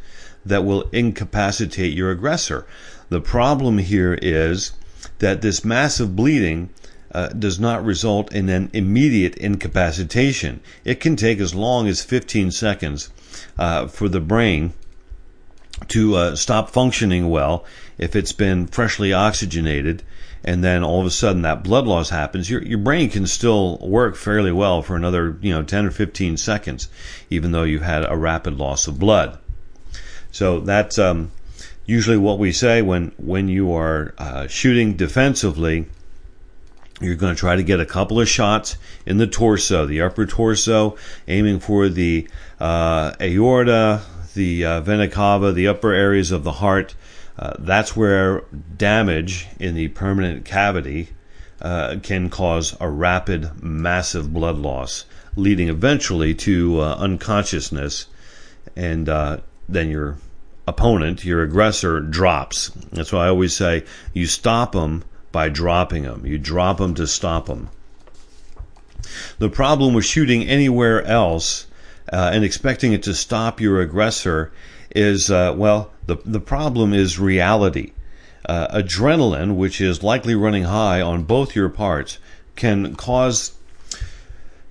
that 0.43 0.65
will 0.65 0.89
incapacitate 0.91 1.93
your 1.93 2.09
aggressor. 2.09 2.65
The 3.09 3.21
problem 3.21 3.77
here 3.77 4.17
is 4.19 4.71
that 5.19 5.43
this 5.43 5.63
massive 5.63 6.15
bleeding 6.15 6.71
uh, 7.13 7.29
does 7.29 7.59
not 7.59 7.83
result 7.83 8.33
in 8.33 8.49
an 8.49 8.69
immediate 8.73 9.35
incapacitation. 9.35 10.61
It 10.83 10.99
can 10.99 11.15
take 11.15 11.39
as 11.39 11.53
long 11.53 11.87
as 11.87 12.03
15 12.03 12.51
seconds 12.51 13.09
uh, 13.57 13.87
for 13.87 14.09
the 14.09 14.21
brain 14.21 14.73
to 15.87 16.15
uh, 16.15 16.35
stop 16.35 16.69
functioning 16.69 17.29
well 17.29 17.65
if 17.97 18.15
it's 18.15 18.31
been 18.31 18.67
freshly 18.67 19.11
oxygenated 19.13 20.03
and 20.43 20.63
then 20.63 20.83
all 20.83 21.01
of 21.01 21.05
a 21.05 21.11
sudden 21.11 21.41
that 21.41 21.63
blood 21.63 21.85
loss 21.85 22.09
happens 22.09 22.49
your 22.49 22.61
your 22.63 22.77
brain 22.77 23.09
can 23.09 23.25
still 23.25 23.77
work 23.79 24.15
fairly 24.15 24.51
well 24.51 24.81
for 24.81 24.95
another 24.95 25.37
you 25.41 25.51
know 25.51 25.63
10 25.63 25.85
or 25.87 25.91
15 25.91 26.37
seconds 26.37 26.87
even 27.29 27.51
though 27.51 27.63
you've 27.63 27.81
had 27.81 28.05
a 28.05 28.15
rapid 28.15 28.57
loss 28.57 28.87
of 28.87 28.99
blood 28.99 29.37
so 30.31 30.59
that's 30.59 30.97
um, 30.97 31.31
usually 31.85 32.17
what 32.17 32.39
we 32.39 32.51
say 32.51 32.81
when 32.81 33.11
when 33.17 33.47
you 33.47 33.73
are 33.73 34.13
uh, 34.17 34.47
shooting 34.47 34.95
defensively 34.95 35.87
you're 37.01 37.15
going 37.15 37.33
to 37.35 37.39
try 37.39 37.55
to 37.55 37.63
get 37.63 37.79
a 37.79 37.85
couple 37.85 38.19
of 38.19 38.29
shots 38.29 38.77
in 39.05 39.17
the 39.17 39.27
torso, 39.27 39.85
the 39.85 40.01
upper 40.01 40.25
torso, 40.25 40.95
aiming 41.27 41.59
for 41.59 41.89
the 41.89 42.27
uh, 42.59 43.13
aorta, 43.19 44.01
the 44.35 44.65
uh, 44.65 44.81
vena 44.81 45.07
cava, 45.07 45.51
the 45.51 45.67
upper 45.67 45.91
areas 45.91 46.31
of 46.31 46.43
the 46.43 46.53
heart. 46.53 46.95
Uh, 47.37 47.53
that's 47.59 47.95
where 47.95 48.41
damage 48.77 49.47
in 49.59 49.73
the 49.75 49.87
permanent 49.89 50.45
cavity 50.45 51.09
uh, 51.61 51.97
can 52.03 52.29
cause 52.29 52.75
a 52.79 52.89
rapid, 52.89 53.63
massive 53.63 54.33
blood 54.33 54.57
loss, 54.57 55.05
leading 55.35 55.69
eventually 55.69 56.33
to 56.33 56.79
uh, 56.79 56.95
unconsciousness, 56.95 58.07
and 58.75 59.09
uh, 59.09 59.37
then 59.67 59.89
your 59.89 60.17
opponent, 60.67 61.25
your 61.25 61.41
aggressor, 61.43 61.99
drops. 61.99 62.69
That's 62.91 63.11
why 63.11 63.25
I 63.25 63.29
always 63.29 63.55
say 63.55 63.85
you 64.13 64.27
stop 64.27 64.73
them 64.73 65.03
by 65.31 65.49
dropping 65.49 66.03
them. 66.03 66.25
You 66.25 66.37
drop 66.37 66.77
them 66.77 66.93
to 66.95 67.07
stop 67.07 67.45
them. 67.45 67.69
The 69.39 69.49
problem 69.49 69.93
with 69.93 70.05
shooting 70.05 70.43
anywhere 70.43 71.03
else 71.03 71.67
uh, 72.11 72.31
and 72.33 72.43
expecting 72.43 72.93
it 72.93 73.03
to 73.03 73.13
stop 73.13 73.59
your 73.59 73.81
aggressor 73.81 74.51
is, 74.95 75.31
uh, 75.31 75.53
well, 75.55 75.91
the, 76.05 76.17
the 76.25 76.39
problem 76.39 76.93
is 76.93 77.19
reality. 77.19 77.93
Uh, 78.45 78.67
adrenaline, 78.75 79.55
which 79.55 79.79
is 79.79 80.03
likely 80.03 80.35
running 80.35 80.63
high 80.63 81.01
on 81.01 81.23
both 81.23 81.55
your 81.55 81.69
parts, 81.69 82.17
can 82.55 82.95
cause 82.95 83.53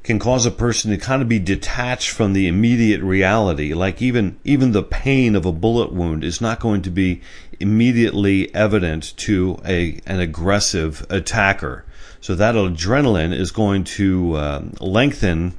can 0.02 0.18
cause 0.18 0.46
a 0.46 0.50
person 0.50 0.90
to 0.90 0.96
kind 0.96 1.20
of 1.20 1.28
be 1.28 1.38
detached 1.38 2.10
from 2.10 2.32
the 2.32 2.48
immediate 2.48 3.02
reality. 3.02 3.74
Like 3.74 4.00
even 4.00 4.38
even 4.44 4.72
the 4.72 4.82
pain 4.82 5.36
of 5.36 5.44
a 5.44 5.52
bullet 5.52 5.92
wound 5.92 6.24
is 6.24 6.40
not 6.40 6.60
going 6.60 6.82
to 6.82 6.90
be 6.90 7.20
immediately 7.58 8.54
evident 8.54 9.14
to 9.18 9.58
a 9.64 10.00
an 10.06 10.20
aggressive 10.20 11.06
attacker. 11.10 11.84
So 12.20 12.34
that 12.34 12.54
adrenaline 12.54 13.32
is 13.32 13.50
going 13.50 13.84
to 13.84 14.36
um, 14.36 14.74
lengthen 14.80 15.54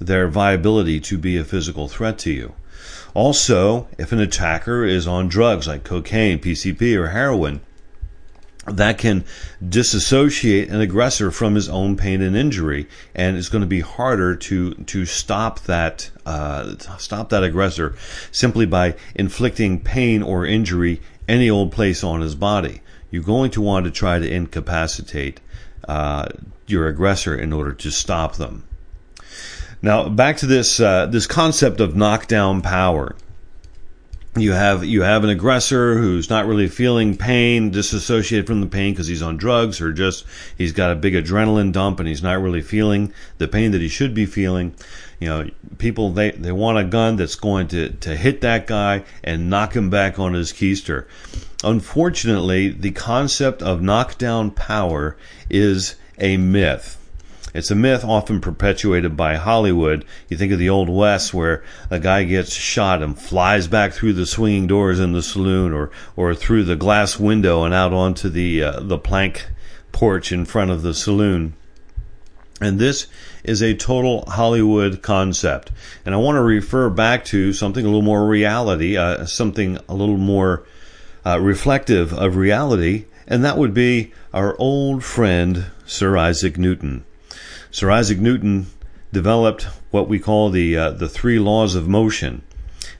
their 0.00 0.28
viability 0.28 1.00
to 1.00 1.18
be 1.18 1.36
a 1.36 1.44
physical 1.44 1.88
threat 1.88 2.18
to 2.18 2.32
you. 2.32 2.54
Also, 3.14 3.86
if 3.96 4.10
an 4.10 4.20
attacker 4.20 4.84
is 4.84 5.06
on 5.06 5.28
drugs 5.28 5.68
like 5.68 5.84
cocaine, 5.84 6.38
PCP, 6.40 6.96
or 6.96 7.08
heroin, 7.08 7.60
that 8.66 8.98
can 8.98 9.24
disassociate 9.66 10.70
an 10.70 10.80
aggressor 10.80 11.30
from 11.30 11.54
his 11.54 11.68
own 11.68 11.96
pain 11.96 12.22
and 12.22 12.36
injury, 12.36 12.88
and 13.14 13.36
it's 13.36 13.48
going 13.48 13.60
to 13.62 13.66
be 13.68 13.80
harder 13.80 14.34
to 14.36 14.74
to 14.74 15.04
stop 15.04 15.60
that 15.60 16.10
uh, 16.24 16.76
stop 16.98 17.28
that 17.28 17.44
aggressor 17.44 17.94
simply 18.30 18.66
by 18.66 18.94
inflicting 19.14 19.80
pain 19.80 20.22
or 20.22 20.46
injury 20.46 21.00
any 21.28 21.50
old 21.50 21.72
place 21.72 22.02
on 22.02 22.20
his 22.20 22.34
body. 22.34 22.80
You're 23.10 23.22
going 23.22 23.50
to 23.52 23.60
want 23.60 23.84
to 23.84 23.90
try 23.90 24.18
to 24.18 24.30
incapacitate 24.30 25.40
uh, 25.86 26.28
your 26.66 26.88
aggressor 26.88 27.36
in 27.36 27.52
order 27.52 27.72
to 27.72 27.90
stop 27.90 28.36
them. 28.36 28.64
Now, 29.82 30.08
back 30.08 30.38
to 30.38 30.46
this 30.46 30.80
uh, 30.80 31.06
this 31.06 31.26
concept 31.26 31.80
of 31.80 31.94
knockdown 31.94 32.62
power 32.62 33.14
you 34.36 34.52
have 34.52 34.84
you 34.84 35.02
have 35.02 35.22
an 35.22 35.30
aggressor 35.30 35.96
who's 35.96 36.28
not 36.28 36.46
really 36.46 36.68
feeling 36.68 37.16
pain, 37.16 37.70
disassociated 37.70 38.46
from 38.46 38.60
the 38.60 38.66
pain 38.66 38.92
because 38.92 39.06
he's 39.06 39.22
on 39.22 39.36
drugs 39.36 39.80
or 39.80 39.92
just 39.92 40.24
he's 40.58 40.72
got 40.72 40.90
a 40.90 40.96
big 40.96 41.14
adrenaline 41.14 41.72
dump 41.72 42.00
and 42.00 42.08
he's 42.08 42.22
not 42.22 42.40
really 42.40 42.60
feeling 42.60 43.12
the 43.38 43.46
pain 43.46 43.70
that 43.70 43.80
he 43.80 43.88
should 43.88 44.14
be 44.14 44.26
feeling. 44.26 44.74
You 45.20 45.28
know, 45.28 45.50
people 45.78 46.10
they, 46.10 46.32
they 46.32 46.52
want 46.52 46.78
a 46.78 46.84
gun 46.84 47.16
that's 47.16 47.36
going 47.36 47.68
to, 47.68 47.90
to 47.90 48.16
hit 48.16 48.40
that 48.40 48.66
guy 48.66 49.04
and 49.22 49.48
knock 49.48 49.74
him 49.74 49.88
back 49.88 50.18
on 50.18 50.34
his 50.34 50.52
keister. 50.52 51.06
Unfortunately, 51.62 52.68
the 52.70 52.90
concept 52.90 53.62
of 53.62 53.80
knockdown 53.80 54.50
power 54.50 55.16
is 55.48 55.94
a 56.18 56.36
myth. 56.36 57.03
It's 57.54 57.70
a 57.70 57.76
myth 57.76 58.04
often 58.04 58.40
perpetuated 58.40 59.16
by 59.16 59.36
Hollywood. 59.36 60.04
You 60.28 60.36
think 60.36 60.50
of 60.50 60.58
the 60.58 60.68
Old 60.68 60.88
West 60.88 61.32
where 61.32 61.62
a 61.88 62.00
guy 62.00 62.24
gets 62.24 62.52
shot 62.52 63.00
and 63.00 63.16
flies 63.16 63.68
back 63.68 63.92
through 63.92 64.14
the 64.14 64.26
swinging 64.26 64.66
doors 64.66 64.98
in 64.98 65.12
the 65.12 65.22
saloon 65.22 65.72
or, 65.72 65.92
or 66.16 66.34
through 66.34 66.64
the 66.64 66.74
glass 66.74 67.16
window 67.16 67.62
and 67.62 67.72
out 67.72 67.92
onto 67.92 68.28
the, 68.28 68.60
uh, 68.60 68.80
the 68.80 68.98
plank 68.98 69.46
porch 69.92 70.32
in 70.32 70.44
front 70.44 70.72
of 70.72 70.82
the 70.82 70.92
saloon. 70.92 71.54
And 72.60 72.80
this 72.80 73.06
is 73.44 73.62
a 73.62 73.74
total 73.74 74.24
Hollywood 74.26 75.00
concept. 75.00 75.70
And 76.04 76.12
I 76.12 76.18
want 76.18 76.34
to 76.34 76.42
refer 76.42 76.90
back 76.90 77.24
to 77.26 77.52
something 77.52 77.84
a 77.84 77.88
little 77.88 78.02
more 78.02 78.26
reality, 78.26 78.96
uh, 78.96 79.26
something 79.26 79.78
a 79.88 79.94
little 79.94 80.16
more 80.16 80.66
uh, 81.24 81.40
reflective 81.40 82.12
of 82.12 82.34
reality, 82.34 83.04
and 83.28 83.44
that 83.44 83.58
would 83.58 83.74
be 83.74 84.12
our 84.32 84.56
old 84.58 85.04
friend 85.04 85.66
Sir 85.86 86.16
Isaac 86.16 86.58
Newton. 86.58 87.04
Sir 87.74 87.90
Isaac 87.90 88.20
Newton 88.20 88.68
developed 89.12 89.64
what 89.90 90.08
we 90.08 90.20
call 90.20 90.48
the 90.48 90.76
uh, 90.76 90.90
the 90.92 91.08
three 91.08 91.40
laws 91.40 91.74
of 91.74 91.88
motion. 91.88 92.42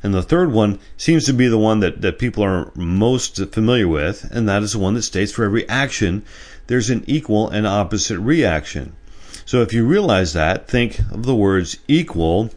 And 0.02 0.12
the 0.12 0.20
third 0.20 0.50
one 0.50 0.80
seems 0.96 1.26
to 1.26 1.32
be 1.32 1.46
the 1.46 1.56
one 1.56 1.78
that, 1.78 2.00
that 2.00 2.18
people 2.18 2.42
are 2.42 2.72
most 2.74 3.36
familiar 3.52 3.86
with, 3.86 4.28
and 4.32 4.48
that 4.48 4.64
is 4.64 4.72
the 4.72 4.80
one 4.80 4.94
that 4.94 5.02
states 5.02 5.30
for 5.30 5.44
every 5.44 5.66
action, 5.68 6.24
there's 6.66 6.90
an 6.90 7.04
equal 7.06 7.48
and 7.48 7.68
opposite 7.68 8.18
reaction. 8.18 8.96
So 9.44 9.62
if 9.62 9.72
you 9.72 9.86
realize 9.86 10.32
that, 10.32 10.66
think 10.66 10.98
of 11.12 11.22
the 11.22 11.36
words 11.36 11.78
equal 11.86 12.50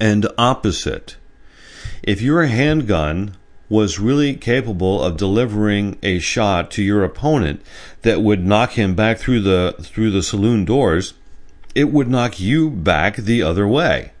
and 0.00 0.26
opposite. 0.36 1.14
If 2.02 2.22
your 2.22 2.46
handgun 2.46 3.36
was 3.68 3.98
really 3.98 4.34
capable 4.34 5.02
of 5.02 5.16
delivering 5.16 5.98
a 6.02 6.18
shot 6.18 6.70
to 6.72 6.82
your 6.82 7.02
opponent 7.02 7.62
that 8.02 8.20
would 8.20 8.44
knock 8.44 8.72
him 8.72 8.94
back 8.94 9.18
through 9.18 9.40
the 9.40 9.74
through 9.80 10.10
the 10.10 10.22
saloon 10.22 10.64
doors, 10.64 11.14
it 11.74 11.90
would 11.90 12.08
knock 12.08 12.38
you 12.38 12.70
back 12.70 13.16
the 13.16 13.42
other 13.42 13.66
way 13.66 14.12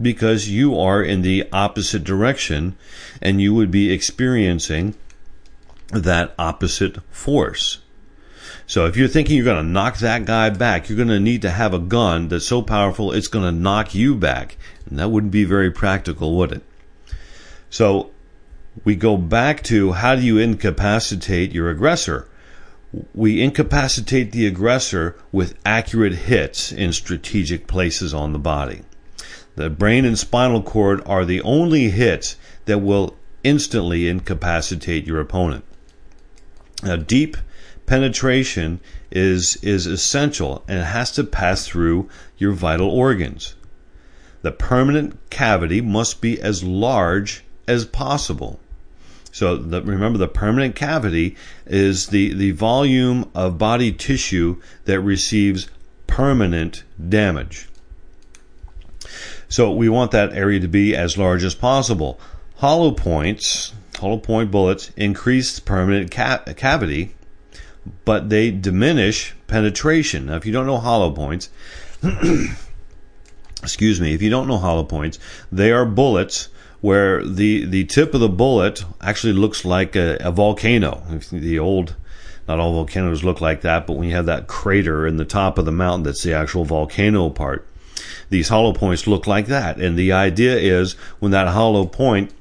because 0.00 0.48
you 0.48 0.78
are 0.78 1.02
in 1.02 1.22
the 1.22 1.48
opposite 1.52 2.04
direction 2.04 2.76
and 3.20 3.40
you 3.40 3.54
would 3.54 3.70
be 3.70 3.92
experiencing 3.92 4.94
that 5.88 6.34
opposite 6.38 6.98
force. 7.10 7.78
So 8.66 8.86
if 8.86 8.96
you're 8.96 9.08
thinking 9.08 9.36
you're 9.36 9.44
going 9.44 9.64
to 9.64 9.70
knock 9.70 9.98
that 9.98 10.24
guy 10.24 10.50
back, 10.50 10.88
you're 10.88 10.96
going 10.96 11.08
to 11.08 11.20
need 11.20 11.42
to 11.42 11.50
have 11.50 11.74
a 11.74 11.78
gun 11.78 12.28
that's 12.28 12.46
so 12.46 12.62
powerful 12.62 13.12
it's 13.12 13.28
going 13.28 13.44
to 13.44 13.52
knock 13.52 13.94
you 13.94 14.14
back. 14.14 14.56
And 14.88 14.98
that 14.98 15.10
wouldn't 15.10 15.32
be 15.32 15.44
very 15.44 15.70
practical, 15.70 16.36
would 16.36 16.52
it? 16.52 16.62
So 17.68 18.10
we 18.82 18.96
go 18.96 19.16
back 19.16 19.62
to 19.64 19.92
how 19.92 20.16
do 20.16 20.22
you 20.22 20.38
incapacitate 20.38 21.52
your 21.52 21.70
aggressor? 21.70 22.26
We 23.14 23.42
incapacitate 23.42 24.32
the 24.32 24.46
aggressor 24.46 25.16
with 25.30 25.58
accurate 25.64 26.14
hits 26.14 26.72
in 26.72 26.92
strategic 26.92 27.66
places 27.66 28.12
on 28.12 28.32
the 28.32 28.38
body. 28.38 28.82
The 29.56 29.70
brain 29.70 30.04
and 30.04 30.18
spinal 30.18 30.62
cord 30.62 31.02
are 31.06 31.24
the 31.24 31.40
only 31.42 31.90
hits 31.90 32.36
that 32.64 32.80
will 32.80 33.16
instantly 33.44 34.08
incapacitate 34.08 35.06
your 35.06 35.20
opponent. 35.20 35.64
Now, 36.82 36.96
deep 36.96 37.36
penetration 37.86 38.80
is, 39.10 39.56
is 39.62 39.86
essential 39.86 40.64
and 40.66 40.80
it 40.80 40.84
has 40.84 41.12
to 41.12 41.24
pass 41.24 41.66
through 41.66 42.08
your 42.38 42.52
vital 42.52 42.88
organs. 42.88 43.54
The 44.42 44.52
permanent 44.52 45.30
cavity 45.30 45.80
must 45.80 46.20
be 46.20 46.40
as 46.40 46.64
large 46.64 47.44
as 47.68 47.84
possible. 47.84 48.60
So 49.34 49.56
the, 49.56 49.82
remember, 49.82 50.16
the 50.16 50.28
permanent 50.28 50.76
cavity 50.76 51.34
is 51.66 52.06
the, 52.06 52.34
the 52.34 52.52
volume 52.52 53.28
of 53.34 53.58
body 53.58 53.90
tissue 53.90 54.62
that 54.84 55.00
receives 55.00 55.68
permanent 56.06 56.84
damage. 57.08 57.68
So 59.48 59.72
we 59.72 59.88
want 59.88 60.12
that 60.12 60.32
area 60.32 60.60
to 60.60 60.68
be 60.68 60.94
as 60.94 61.18
large 61.18 61.42
as 61.42 61.56
possible. 61.56 62.20
Hollow 62.58 62.92
points, 62.92 63.72
hollow 63.98 64.18
point 64.18 64.52
bullets, 64.52 64.92
increase 64.96 65.58
permanent 65.58 66.12
ca- 66.12 66.44
cavity, 66.54 67.16
but 68.04 68.28
they 68.28 68.52
diminish 68.52 69.34
penetration. 69.48 70.26
Now, 70.26 70.36
if 70.36 70.46
you 70.46 70.52
don't 70.52 70.66
know 70.66 70.78
hollow 70.78 71.10
points, 71.10 71.50
excuse 73.64 74.00
me, 74.00 74.14
if 74.14 74.22
you 74.22 74.30
don't 74.30 74.46
know 74.46 74.58
hollow 74.58 74.84
points, 74.84 75.18
they 75.50 75.72
are 75.72 75.84
bullets 75.84 76.50
where 76.84 77.24
the, 77.24 77.64
the 77.64 77.82
tip 77.86 78.12
of 78.12 78.20
the 78.20 78.28
bullet 78.28 78.84
actually 79.00 79.32
looks 79.32 79.64
like 79.64 79.96
a, 79.96 80.18
a 80.20 80.30
volcano. 80.30 81.02
The 81.32 81.58
old, 81.58 81.96
not 82.46 82.60
all 82.60 82.74
volcanoes 82.74 83.24
look 83.24 83.40
like 83.40 83.62
that, 83.62 83.86
but 83.86 83.94
when 83.94 84.10
you 84.10 84.14
have 84.14 84.26
that 84.26 84.48
crater 84.48 85.06
in 85.06 85.16
the 85.16 85.24
top 85.24 85.56
of 85.56 85.64
the 85.64 85.72
mountain, 85.72 86.02
that's 86.02 86.22
the 86.22 86.34
actual 86.34 86.66
volcano 86.66 87.30
part 87.30 87.66
these 88.28 88.48
hollow 88.48 88.74
points 88.74 89.06
look 89.06 89.26
like 89.26 89.46
that. 89.46 89.78
And 89.78 89.96
the 89.96 90.12
idea 90.12 90.56
is 90.56 90.94
when 91.20 91.30
that 91.32 91.48
hollow 91.48 91.86
point 91.86 92.32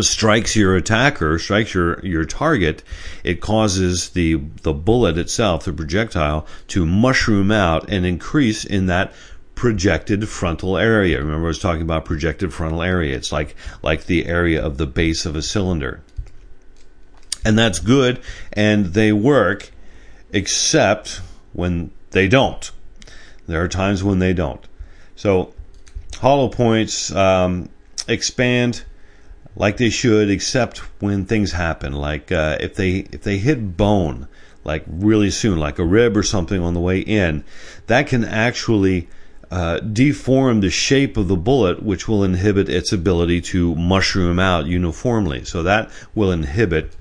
strikes 0.00 0.56
your 0.56 0.76
attacker, 0.76 1.38
strikes 1.38 1.74
your, 1.74 2.04
your 2.06 2.24
target, 2.24 2.82
it 3.22 3.40
causes 3.40 4.10
the, 4.10 4.36
the 4.62 4.72
bullet 4.72 5.18
itself, 5.18 5.64
the 5.64 5.72
projectile, 5.72 6.46
to 6.68 6.86
mushroom 6.86 7.50
out 7.50 7.88
and 7.90 8.06
increase 8.06 8.64
in 8.64 8.86
that 8.86 9.12
projected 9.56 10.28
frontal 10.28 10.76
area. 10.78 11.18
Remember 11.18 11.46
I 11.46 11.48
was 11.48 11.58
talking 11.58 11.82
about 11.82 12.04
projected 12.04 12.54
frontal 12.54 12.82
area. 12.82 13.16
It's 13.16 13.32
like, 13.32 13.56
like 13.82 14.04
the 14.04 14.26
area 14.26 14.64
of 14.64 14.76
the 14.76 14.86
base 14.86 15.26
of 15.26 15.34
a 15.34 15.42
cylinder. 15.42 16.02
And 17.44 17.58
that's 17.58 17.80
good 17.80 18.20
and 18.52 18.86
they 18.86 19.12
work 19.12 19.70
except 20.32 21.20
when 21.52 21.90
they 22.10 22.28
don't. 22.28 22.70
There 23.46 23.62
are 23.62 23.68
times 23.68 24.04
when 24.04 24.18
they 24.18 24.32
don't. 24.32 24.64
So 25.16 25.54
hollow 26.18 26.48
points 26.48 27.12
um, 27.12 27.70
expand 28.06 28.84
like 29.56 29.78
they 29.78 29.88
should, 29.88 30.30
except 30.30 30.78
when 31.00 31.24
things 31.24 31.52
happen, 31.52 31.94
like 31.94 32.30
uh, 32.30 32.58
if 32.60 32.74
they 32.74 33.06
if 33.10 33.22
they 33.22 33.38
hit 33.38 33.76
bone, 33.76 34.28
like 34.64 34.84
really 34.86 35.30
soon, 35.30 35.58
like 35.58 35.78
a 35.78 35.84
rib 35.84 36.14
or 36.16 36.22
something 36.22 36.60
on 36.60 36.74
the 36.74 36.80
way 36.80 37.00
in, 37.00 37.42
that 37.86 38.06
can 38.06 38.22
actually 38.22 39.08
uh, 39.50 39.78
deform 39.80 40.60
the 40.60 40.70
shape 40.70 41.16
of 41.16 41.28
the 41.28 41.36
bullet, 41.36 41.82
which 41.82 42.08
will 42.08 42.24
inhibit 42.24 42.68
its 42.68 42.92
ability 42.92 43.40
to 43.40 43.74
mushroom 43.76 44.38
out 44.38 44.66
uniformly. 44.66 45.44
So 45.44 45.62
that 45.62 45.90
will 46.14 46.32
inhibit 46.32 46.92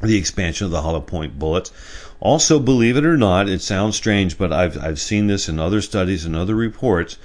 the 0.00 0.16
expansion 0.16 0.64
of 0.64 0.70
the 0.70 0.82
hollow 0.82 1.00
point 1.00 1.38
bullets. 1.38 1.72
Also, 2.20 2.58
believe 2.58 2.96
it 2.96 3.04
or 3.04 3.16
not, 3.16 3.48
it 3.48 3.62
sounds 3.62 3.96
strange, 3.96 4.36
but 4.36 4.52
I've, 4.52 4.78
I've 4.78 5.00
seen 5.00 5.26
this 5.26 5.48
in 5.48 5.58
other 5.58 5.80
studies 5.80 6.24
and 6.24 6.36
other 6.36 6.54
reports. 6.54 7.16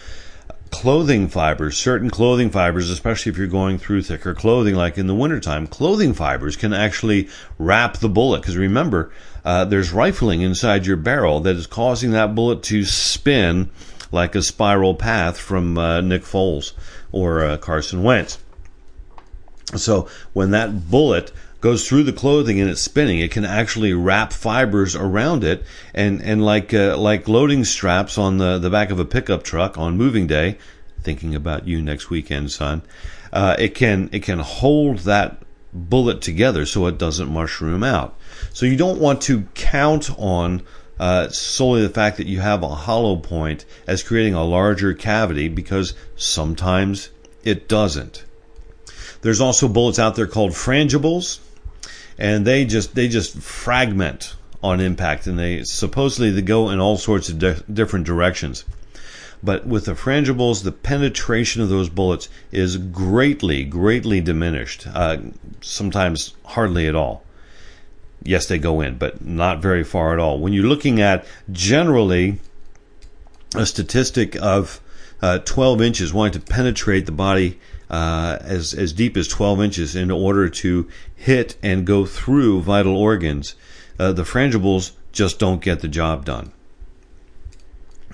Clothing 0.71 1.28
fibers, 1.30 1.78
certain 1.78 2.10
clothing 2.10 2.50
fibers, 2.50 2.89
especially 2.89 3.30
if 3.30 3.38
you're 3.38 3.48
going 3.48 3.78
through 3.78 4.02
thicker 4.02 4.34
clothing, 4.34 4.76
like 4.76 4.98
in 4.98 5.08
the 5.08 5.15
wintertime, 5.15 5.67
clothing 5.67 6.13
fibers 6.13 6.58
can 6.58 6.74
actually 6.74 7.30
wrap 7.58 7.98
the 7.98 8.10
bullet. 8.10 8.41
Because 8.41 8.58
remember, 8.58 9.12
uh, 9.45 9.63
there's 9.63 9.93
rifling 9.93 10.41
inside 10.41 10.86
your 10.86 10.98
barrel 10.98 11.39
that 11.41 11.56
is 11.56 11.67
causing 11.67 12.12
that 12.12 12.36
bullet 12.36 12.63
to 12.63 12.84
spin 12.84 13.69
like 14.12 14.36
a 14.36 14.41
spiral 14.41 14.96
path 14.96 15.38
from 15.38 15.78
uh, 15.78 16.02
Nick 16.02 16.24
Foles 16.24 16.74
or 17.12 17.44
uh, 17.44 17.58
Carson 17.58 18.04
Wentz. 18.04 18.39
So 19.76 20.08
when 20.34 20.52
that 20.52 20.89
bullet 20.89 21.32
goes 21.62 21.88
through 21.88 22.04
the 22.04 22.13
clothing 22.13 22.60
and 22.62 22.70
it's 22.70 22.82
spinning, 22.82 23.20
it 23.20 23.32
can 23.32 23.44
actually 23.44 23.94
wrap 23.94 24.32
fibers 24.32 24.96
around 24.96 25.44
it, 25.44 25.63
and 25.94 26.22
and 26.22 26.46
like 26.46 26.74
uh, 26.74 26.98
like 26.98 27.28
loading 27.28 27.63
straps 27.63 28.18
on 28.18 28.38
the 28.38 28.60
the 28.60 28.70
back 28.70 28.91
of 28.91 29.00
a 29.00 29.06
pickup 29.06 29.44
truck 29.44 29.78
on 29.78 29.98
moving 29.98 30.28
day. 30.28 30.58
Thinking 31.02 31.36
about 31.36 31.68
you 31.68 31.82
next 31.82 32.10
weekend, 32.10 32.52
son. 32.52 32.82
Uh, 33.34 33.56
it 33.60 33.76
can 33.76 34.10
it 34.12 34.24
can 34.24 34.39
hold 34.39 35.00
that 35.00 35.41
bullet 35.74 36.22
together 36.22 36.65
so 36.65 36.86
it 36.88 36.98
doesn't 36.98 37.32
mushroom 37.32 37.84
out. 37.84 38.18
So 38.54 38.65
you 38.65 38.78
don't 38.78 39.00
want 39.00 39.22
to 39.24 39.41
count 39.56 40.10
on 40.18 40.62
uh, 40.99 41.29
solely 41.29 41.81
the 41.81 41.89
fact 41.89 42.17
that 42.17 42.27
you 42.27 42.39
have 42.39 42.63
a 42.63 42.69
hollow 42.69 43.15
point 43.17 43.65
as 43.88 44.03
creating 44.03 44.34
a 44.34 44.43
larger 44.43 44.93
cavity 44.93 45.47
because 45.47 45.93
sometimes 46.15 47.10
it 47.43 47.67
doesn't. 47.67 48.23
There's 49.21 49.41
also 49.41 49.67
bullets 49.67 49.99
out 49.99 50.15
there 50.15 50.27
called 50.27 50.51
frangibles 50.51 51.39
and 52.17 52.45
they 52.45 52.65
just 52.65 52.95
they 52.95 53.08
just 53.08 53.38
fragment 53.38 54.36
on 54.63 54.79
impact, 54.79 55.27
and 55.27 55.38
they 55.38 55.63
supposedly 55.63 56.31
they 56.31 56.41
go 56.41 56.69
in 56.69 56.79
all 56.79 56.97
sorts 56.97 57.29
of 57.29 57.39
di- 57.39 57.58
different 57.71 58.05
directions. 58.05 58.65
But 59.43 59.67
with 59.67 59.86
the 59.86 59.93
frangibles, 59.93 60.63
the 60.63 60.71
penetration 60.71 61.62
of 61.62 61.69
those 61.69 61.89
bullets 61.89 62.29
is 62.51 62.77
greatly, 62.77 63.63
greatly 63.63 64.21
diminished. 64.21 64.88
Uh, 64.91 65.17
sometimes 65.62 66.34
hardly 66.45 66.88
at 66.88 66.95
all. 66.95 67.23
Yes, 68.26 68.48
they 68.48 68.58
go 68.58 68.82
in, 68.82 68.98
but 68.98 69.24
not 69.24 69.62
very 69.62 69.84
far 69.84 70.12
at 70.12 70.20
all. 70.20 70.40
When 70.40 70.52
you're 70.52 70.66
looking 70.66 71.00
at 71.00 71.26
generally 71.52 72.40
a 73.56 73.66
statistic 73.66 74.36
of 74.42 74.82
uh, 75.22 75.40
12 75.40 75.82
inches 75.82 76.14
wanting 76.14 76.42
to 76.42 76.46
penetrate 76.52 77.06
the 77.06 77.12
body 77.12 77.60
uh, 77.90 78.40
as 78.42 78.74
as 78.74 78.94
deep 78.94 79.16
as 79.16 79.28
12 79.28 79.62
inches 79.62 79.96
in 79.96 80.10
order 80.10 80.50
to 80.50 80.90
hit 81.16 81.56
and 81.62 81.86
go 81.86 82.06
through 82.06 82.62
vital 82.62 82.98
organs. 82.98 83.56
Uh, 84.00 84.12
the 84.12 84.24
frangibles 84.24 84.92
just 85.12 85.40
don't 85.40 85.62
get 85.62 85.80
the 85.80 85.88
job 85.88 86.26
done. 86.26 86.52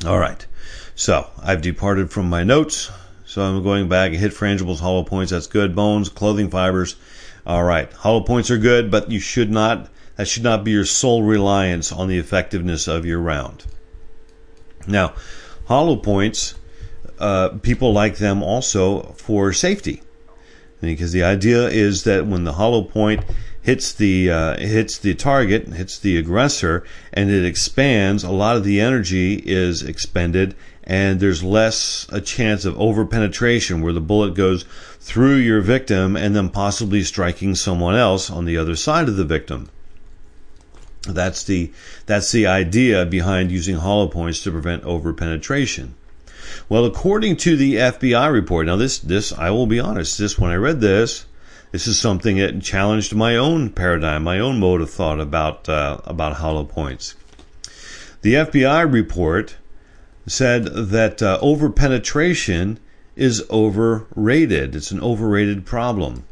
All 0.06 0.20
right, 0.20 0.46
so 0.96 1.28
I've 1.42 1.62
departed 1.62 2.12
from 2.12 2.30
my 2.30 2.44
notes. 2.44 2.92
So 3.26 3.42
I'm 3.42 3.64
going 3.64 3.88
back. 3.88 4.12
Hit 4.12 4.34
frangibles, 4.34 4.80
hollow 4.80 5.04
points. 5.04 5.32
That's 5.32 5.48
good. 5.48 5.74
Bones, 5.74 6.10
clothing 6.10 6.50
fibers. 6.50 6.98
All 7.46 7.64
right, 7.64 7.92
hollow 7.94 8.22
points 8.22 8.52
are 8.52 8.58
good, 8.58 8.92
but 8.92 9.10
you 9.10 9.20
should 9.20 9.50
not. 9.50 9.90
That 10.16 10.28
should 10.28 10.44
not 10.44 10.64
be 10.64 10.72
your 10.72 10.86
sole 10.86 11.24
reliance 11.24 11.92
on 11.92 12.08
the 12.08 12.18
effectiveness 12.18 12.88
of 12.88 13.06
your 13.06 13.20
round. 13.20 13.66
Now, 14.88 15.14
hollow 15.66 15.96
points 15.96 16.56
uh, 17.22 17.50
people 17.62 17.94
like 17.94 18.18
them 18.18 18.42
also 18.42 19.14
for 19.14 19.54
safety. 19.54 20.02
Because 20.82 21.12
the 21.12 21.24
idea 21.24 21.68
is 21.68 22.04
that 22.06 22.26
when 22.26 22.44
the 22.44 22.54
hollow 22.54 22.82
point 22.82 23.24
hits 23.62 23.94
the 23.94 24.32
uh, 24.32 24.58
hits 24.58 24.98
the 24.98 25.14
target, 25.14 25.68
hits 25.68 26.00
the 26.00 26.18
aggressor, 26.18 26.84
and 27.14 27.30
it 27.30 27.46
expands. 27.46 28.24
A 28.24 28.32
lot 28.32 28.58
of 28.58 28.64
the 28.64 28.82
energy 28.82 29.36
is 29.36 29.84
expended, 29.84 30.56
and 30.84 31.20
there's 31.20 31.44
less 31.44 32.08
a 32.12 32.20
chance 32.20 32.66
of 32.66 32.74
overpenetration 32.76 33.84
where 33.84 33.94
the 33.94 34.02
bullet 34.02 34.34
goes 34.34 34.66
through 35.00 35.36
your 35.36 35.62
victim 35.62 36.16
and 36.16 36.36
then 36.36 36.50
possibly 36.50 37.04
striking 37.04 37.54
someone 37.54 37.96
else 37.96 38.32
on 38.32 38.46
the 38.46 38.58
other 38.58 38.76
side 38.76 39.08
of 39.08 39.16
the 39.16 39.26
victim. 39.26 39.70
That's 41.08 41.44
the 41.44 41.72
that's 42.06 42.32
the 42.32 42.46
idea 42.46 43.06
behind 43.06 43.52
using 43.52 43.78
hollow 43.78 44.08
points 44.08 44.44
to 44.44 44.52
prevent 44.52 44.84
overpenetration. 44.84 45.92
Well, 46.70 46.86
according 46.86 47.38
to 47.38 47.56
the 47.56 47.76
FBI 47.76 48.32
report, 48.32 48.68
now 48.68 48.76
this 48.76 49.00
this 49.00 49.34
I 49.34 49.50
will 49.50 49.66
be 49.66 49.80
honest, 49.80 50.18
this 50.18 50.38
when 50.38 50.52
I 50.52 50.56
read 50.56 50.80
this, 50.80 51.26
this 51.72 51.88
is 51.88 52.00
something 52.00 52.38
that 52.38 52.62
challenged 52.62 53.16
my 53.16 53.36
own 53.36 53.70
paradigm, 53.72 54.24
my 54.24 54.40
own 54.40 54.60
mode 54.60 54.82
of 54.82 54.92
thought 54.92 55.20
about 55.20 55.68
uh, 55.68 56.02
about 56.06 56.34
hollow 56.34 56.66
points. 56.66 57.16
The 58.22 58.36
FBI 58.36 58.92
report 58.92 59.56
said 60.28 60.66
that 60.66 61.24
uh, 61.24 61.40
overpenetration 61.42 62.78
is 63.16 63.44
overrated. 63.50 64.76
It's 64.76 64.92
an 64.92 65.02
overrated 65.02 65.66
problem, 65.66 66.26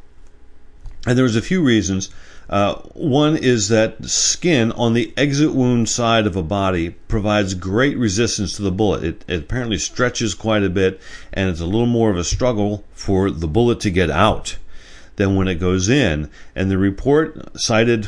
and 1.07 1.17
there's 1.17 1.35
a 1.35 1.41
few 1.41 1.63
reasons 1.63 2.09
uh, 2.49 2.75
one 2.93 3.37
is 3.37 3.69
that 3.69 4.03
skin 4.05 4.71
on 4.71 4.93
the 4.93 5.13
exit 5.15 5.53
wound 5.53 5.87
side 5.87 6.25
of 6.25 6.35
a 6.35 6.41
body 6.41 6.89
provides 7.07 7.53
great 7.53 7.95
resistance 7.95 8.55
to 8.55 8.63
the 8.63 8.71
bullet. 8.71 9.03
It, 9.03 9.25
it, 9.27 9.43
apparently 9.43 9.77
stretches 9.77 10.33
quite 10.33 10.63
a 10.63 10.69
bit, 10.69 10.99
and 11.31 11.49
it's 11.49 11.61
a 11.61 11.65
little 11.65 11.85
more 11.85 12.09
of 12.09 12.17
a 12.17 12.23
struggle 12.23 12.83
for 12.91 13.29
the 13.29 13.47
bullet 13.47 13.79
to 13.81 13.91
get 13.91 14.09
out 14.09 14.57
than 15.17 15.35
when 15.35 15.47
it 15.47 15.55
goes 15.55 15.89
in. 15.89 16.29
And 16.55 16.71
the 16.71 16.79
report 16.79 17.59
cited 17.59 18.07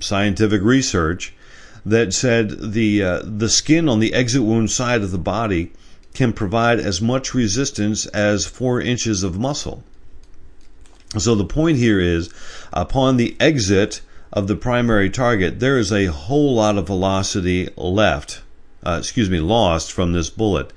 scientific 0.00 0.62
research 0.62 1.32
that 1.86 2.12
said 2.12 2.72
the 2.72 3.02
uh, 3.02 3.22
the 3.24 3.48
skin 3.48 3.88
on 3.88 4.00
the 4.00 4.12
exit 4.12 4.42
wound 4.42 4.72
side 4.72 5.02
of 5.02 5.12
the 5.12 5.18
body 5.18 5.72
can 6.14 6.32
provide 6.32 6.80
as 6.80 7.00
much 7.00 7.32
resistance 7.32 8.06
as 8.06 8.44
four 8.44 8.80
inches 8.80 9.22
of 9.22 9.38
muscle. 9.38 9.84
So 11.16 11.34
the 11.34 11.44
point 11.44 11.78
here 11.78 12.00
is 12.00 12.32
upon 12.72 13.16
the 13.16 13.36
exit 13.40 14.02
of 14.32 14.46
the 14.46 14.56
primary 14.56 15.08
target, 15.08 15.58
there 15.58 15.78
is 15.78 15.90
a 15.90 16.06
whole 16.06 16.54
lot 16.54 16.76
of 16.76 16.86
velocity 16.86 17.68
left, 17.76 18.42
uh, 18.84 18.96
excuse 18.98 19.30
me, 19.30 19.40
lost 19.40 19.90
from 19.90 20.12
this 20.12 20.28
bullet, 20.28 20.70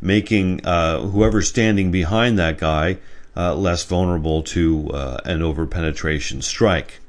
making 0.00 0.64
uh, 0.64 1.00
whoever 1.00 1.42
standing 1.42 1.90
behind 1.90 2.38
that 2.38 2.56
guy 2.58 2.98
uh, 3.36 3.54
less 3.54 3.84
vulnerable 3.84 4.42
to 4.42 4.90
uh, 4.90 5.18
an 5.24 5.40
overpenetration 5.40 6.42
strike. 6.42 7.00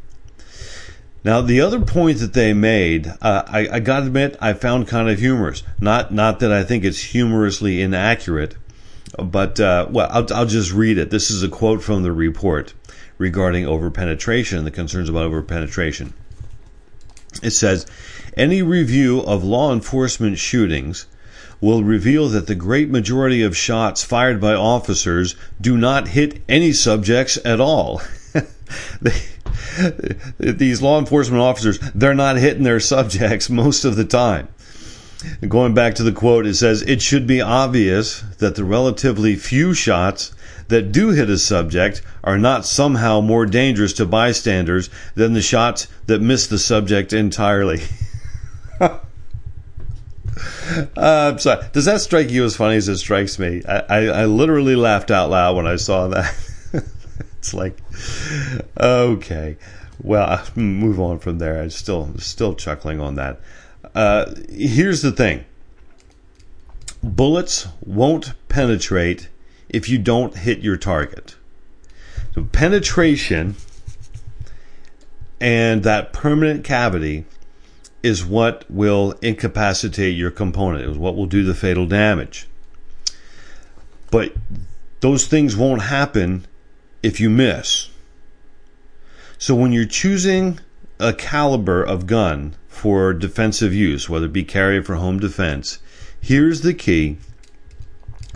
Now, 1.24 1.42
the 1.42 1.62
other 1.62 1.80
point 1.80 2.20
that 2.20 2.34
they 2.34 2.54
made, 2.54 3.08
uh, 3.22 3.44
I, 3.48 3.68
I 3.72 3.80
got 3.80 4.02
to 4.02 4.08
admit, 4.08 4.38
I 4.40 4.54
found 4.54 4.88
kind 4.88 5.10
of 5.10 5.18
humorous. 5.18 5.64
Not, 5.80 6.14
not 6.14 6.40
that 6.42 6.52
I 6.52 6.64
think 6.64 6.84
it's 6.84 7.02
humorously 7.02 7.82
inaccurate, 7.82 8.56
but 9.17 9.60
uh, 9.60 9.88
well, 9.89 10.10
I'll, 10.12 10.34
I'll 10.34 10.45
just 10.45 10.73
read 10.73 10.97
it. 10.97 11.10
This 11.10 11.30
is 11.30 11.43
a 11.43 11.49
quote 11.49 11.84
from 11.84 12.04
the 12.04 12.12
report 12.12 12.73
regarding 13.17 13.65
overpenetration 13.65 14.63
the 14.63 14.71
concerns 14.71 15.10
about 15.10 15.30
overpenetration. 15.30 16.13
It 17.43 17.51
says, 17.51 17.86
any 18.38 18.62
review 18.62 19.21
of 19.21 19.43
law 19.43 19.73
enforcement 19.73 20.38
shootings 20.38 21.06
will 21.62 21.84
reveal 21.84 22.30
that 22.30 22.47
the 22.47 22.56
great 22.56 22.89
majority 22.89 23.41
of 23.41 23.56
shots 23.56 24.04
fired 24.04 24.39
by 24.41 24.54
officers 24.54 25.36
do 25.60 25.78
not 25.78 26.10
hit 26.10 26.41
any 26.47 26.73
subjects 26.73 27.38
at 27.45 27.60
all. 27.60 28.01
they, 29.01 29.21
these 30.39 30.82
law 30.82 30.99
enforcement 30.99 31.41
officers, 31.41 31.80
they're 31.93 32.13
not 32.13 32.38
hitting 32.38 32.63
their 32.63 32.80
subjects 32.80 33.49
most 33.49 33.86
of 33.86 33.95
the 33.95 34.06
time. 34.06 34.47
Going 35.48 35.74
back 35.74 35.96
to 35.96 36.04
the 36.04 36.12
quote, 36.12 36.46
it 36.46 36.56
says, 36.56 36.82
It 36.84 37.02
should 37.02 37.28
be 37.28 37.42
obvious 37.42 38.22
that 38.40 38.56
the 38.56 38.64
relatively 38.64 39.36
few 39.36 39.74
shots 39.74 40.34
that 40.68 40.92
do 40.92 41.10
hit 41.10 41.30
a 41.30 41.38
subject 41.38 42.02
are 42.24 42.38
not 42.38 42.66
somehow 42.66 43.22
more 43.22 43.46
dangerous 43.46 43.94
to 43.94 44.06
bystanders 44.06 44.90
than 45.14 45.34
the 45.34 45.42
shots 45.42 45.88
that 46.08 46.22
miss 46.22 46.48
the 46.48 46.58
subject 46.58 47.14
entirely. 47.14 47.82
uh, 48.80 49.00
I'm 50.98 51.40
sorry. 51.40 51.66
Does 51.72 51.86
that 51.86 52.02
strike 52.02 52.30
you 52.30 52.44
as 52.46 52.56
funny 52.56 52.78
as 52.78 52.90
it 52.90 52.98
strikes 52.98 53.38
me? 53.38 53.62
I, 53.68 53.80
I, 53.80 53.98
I 54.08 54.26
literally 54.26 54.76
laughed 54.76 55.12
out 55.12 55.30
loud 55.30 55.56
when 55.56 55.68
I 55.68 55.76
saw 55.76 56.08
that. 56.08 56.34
it's 57.38 57.54
like, 57.54 57.78
okay. 58.80 59.58
Well, 60.02 60.44
move 60.56 61.00
on 61.00 61.20
from 61.20 61.38
there. 61.38 61.62
I'm 61.62 61.70
still 61.70 62.18
still 62.18 62.54
chuckling 62.54 63.00
on 63.00 63.16
that. 63.16 63.40
Uh, 63.95 64.36
here's 64.49 65.01
the 65.01 65.12
thing 65.12 65.45
bullets 67.01 67.67
won't 67.81 68.34
penetrate 68.49 69.29
if 69.69 69.89
you 69.89 69.97
don't 69.97 70.36
hit 70.38 70.60
your 70.60 70.77
target. 70.77 71.36
So, 72.34 72.43
penetration 72.51 73.55
and 75.39 75.84
that 75.84 76.12
permanent 76.12 76.63
cavity 76.63 77.25
is 78.03 78.25
what 78.25 78.69
will 78.69 79.13
incapacitate 79.21 80.15
your 80.15 80.31
component, 80.31 80.89
is 80.89 80.97
what 80.97 81.15
will 81.15 81.25
do 81.25 81.43
the 81.43 81.55
fatal 81.55 81.88
damage. 81.88 82.47
But 84.12 84.34
those 84.99 85.27
things 85.27 85.55
won't 85.55 85.84
happen 85.84 86.45
if 87.01 87.19
you 87.19 87.29
miss. 87.29 87.89
So 89.38 89.55
when 89.55 89.71
you're 89.71 89.86
choosing 89.86 90.60
a 90.99 91.13
caliber 91.13 91.84
of 91.84 92.08
gun 92.08 92.55
for 92.76 93.14
defensive 93.14 93.74
use, 93.74 94.10
whether 94.10 94.26
it 94.26 94.34
be 94.34 94.44
carried 94.44 94.86
for 94.86 94.96
home 94.96 95.18
defense, 95.18 95.80
here's 96.20 96.62
the 96.62 96.74
key. 96.74 97.18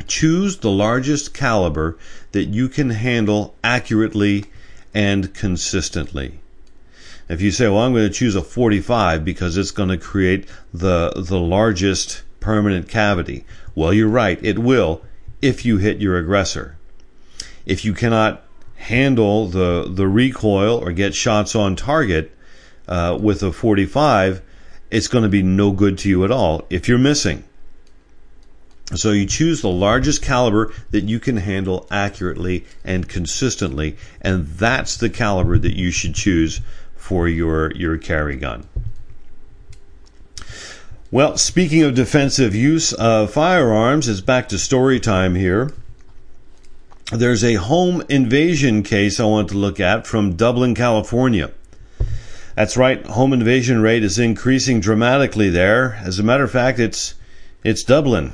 Choose 0.07 0.57
the 0.57 0.71
largest 0.71 1.33
caliber 1.33 1.97
that 2.31 2.45
you 2.45 2.69
can 2.69 2.91
handle 2.91 3.53
accurately 3.63 4.45
and 4.93 5.33
consistently. 5.33 6.39
If 7.27 7.41
you 7.41 7.51
say, 7.51 7.67
well, 7.67 7.79
I'm 7.79 7.93
going 7.93 8.07
to 8.07 8.13
choose 8.13 8.33
a 8.33 8.41
45 8.41 9.25
because 9.25 9.57
it's 9.57 9.71
going 9.71 9.89
to 9.89 9.97
create 9.97 10.47
the, 10.73 11.11
the 11.15 11.37
largest 11.37 12.23
permanent 12.39 12.87
cavity. 12.87 13.45
Well, 13.75 13.93
you're 13.93 14.07
right. 14.07 14.39
It 14.41 14.57
will 14.57 15.03
if 15.41 15.65
you 15.65 15.77
hit 15.77 15.99
your 15.99 16.17
aggressor. 16.17 16.77
If 17.65 17.83
you 17.83 17.93
cannot 17.93 18.45
handle 18.77 19.47
the, 19.47 19.85
the 19.87 20.07
recoil 20.07 20.77
or 20.77 20.93
get 20.93 21.13
shots 21.13 21.55
on 21.55 21.75
target, 21.75 22.33
uh, 22.89 23.17
with 23.21 23.41
a 23.43 23.53
45, 23.53 24.41
it's 24.91 25.07
going 25.07 25.23
to 25.23 25.29
be 25.29 25.43
no 25.43 25.71
good 25.71 25.97
to 25.99 26.09
you 26.09 26.25
at 26.25 26.31
all 26.31 26.65
if 26.69 26.89
you're 26.89 26.97
missing. 26.97 27.43
So 28.95 29.11
you 29.11 29.27
choose 29.27 29.61
the 29.61 29.69
largest 29.69 30.23
caliber 30.23 30.73
that 30.89 31.03
you 31.03 31.19
can 31.19 31.37
handle 31.37 31.87
accurately 31.91 32.65
and 32.83 33.07
consistently, 33.07 33.95
and 34.19 34.47
that's 34.47 34.97
the 34.97 35.11
caliber 35.11 35.59
that 35.59 35.77
you 35.77 35.91
should 35.91 36.15
choose 36.15 36.61
for 36.95 37.27
your, 37.27 37.71
your 37.75 37.97
carry 37.97 38.35
gun. 38.35 38.67
Well, 41.11 41.37
speaking 41.37 41.83
of 41.83 41.93
defensive 41.93 42.55
use 42.55 42.91
of 42.93 43.31
firearms, 43.31 44.07
it's 44.07 44.21
back 44.21 44.49
to 44.49 44.57
story 44.57 44.99
time 44.99 45.35
here. 45.35 45.71
There's 47.11 47.43
a 47.43 47.55
home 47.55 48.03
invasion 48.09 48.81
case 48.83 49.19
I 49.19 49.25
want 49.25 49.49
to 49.49 49.57
look 49.57 49.79
at 49.79 50.07
from 50.07 50.35
Dublin, 50.35 50.75
California. 50.75 51.51
That's 52.55 52.77
right. 52.77 53.05
Home 53.05 53.33
invasion 53.33 53.81
rate 53.81 54.03
is 54.03 54.19
increasing 54.19 54.79
dramatically 54.79 55.49
there. 55.49 55.95
As 56.03 56.19
a 56.19 56.23
matter 56.23 56.43
of 56.43 56.51
fact, 56.51 56.79
it's 56.79 57.15
it's 57.63 57.83
Dublin. 57.83 58.33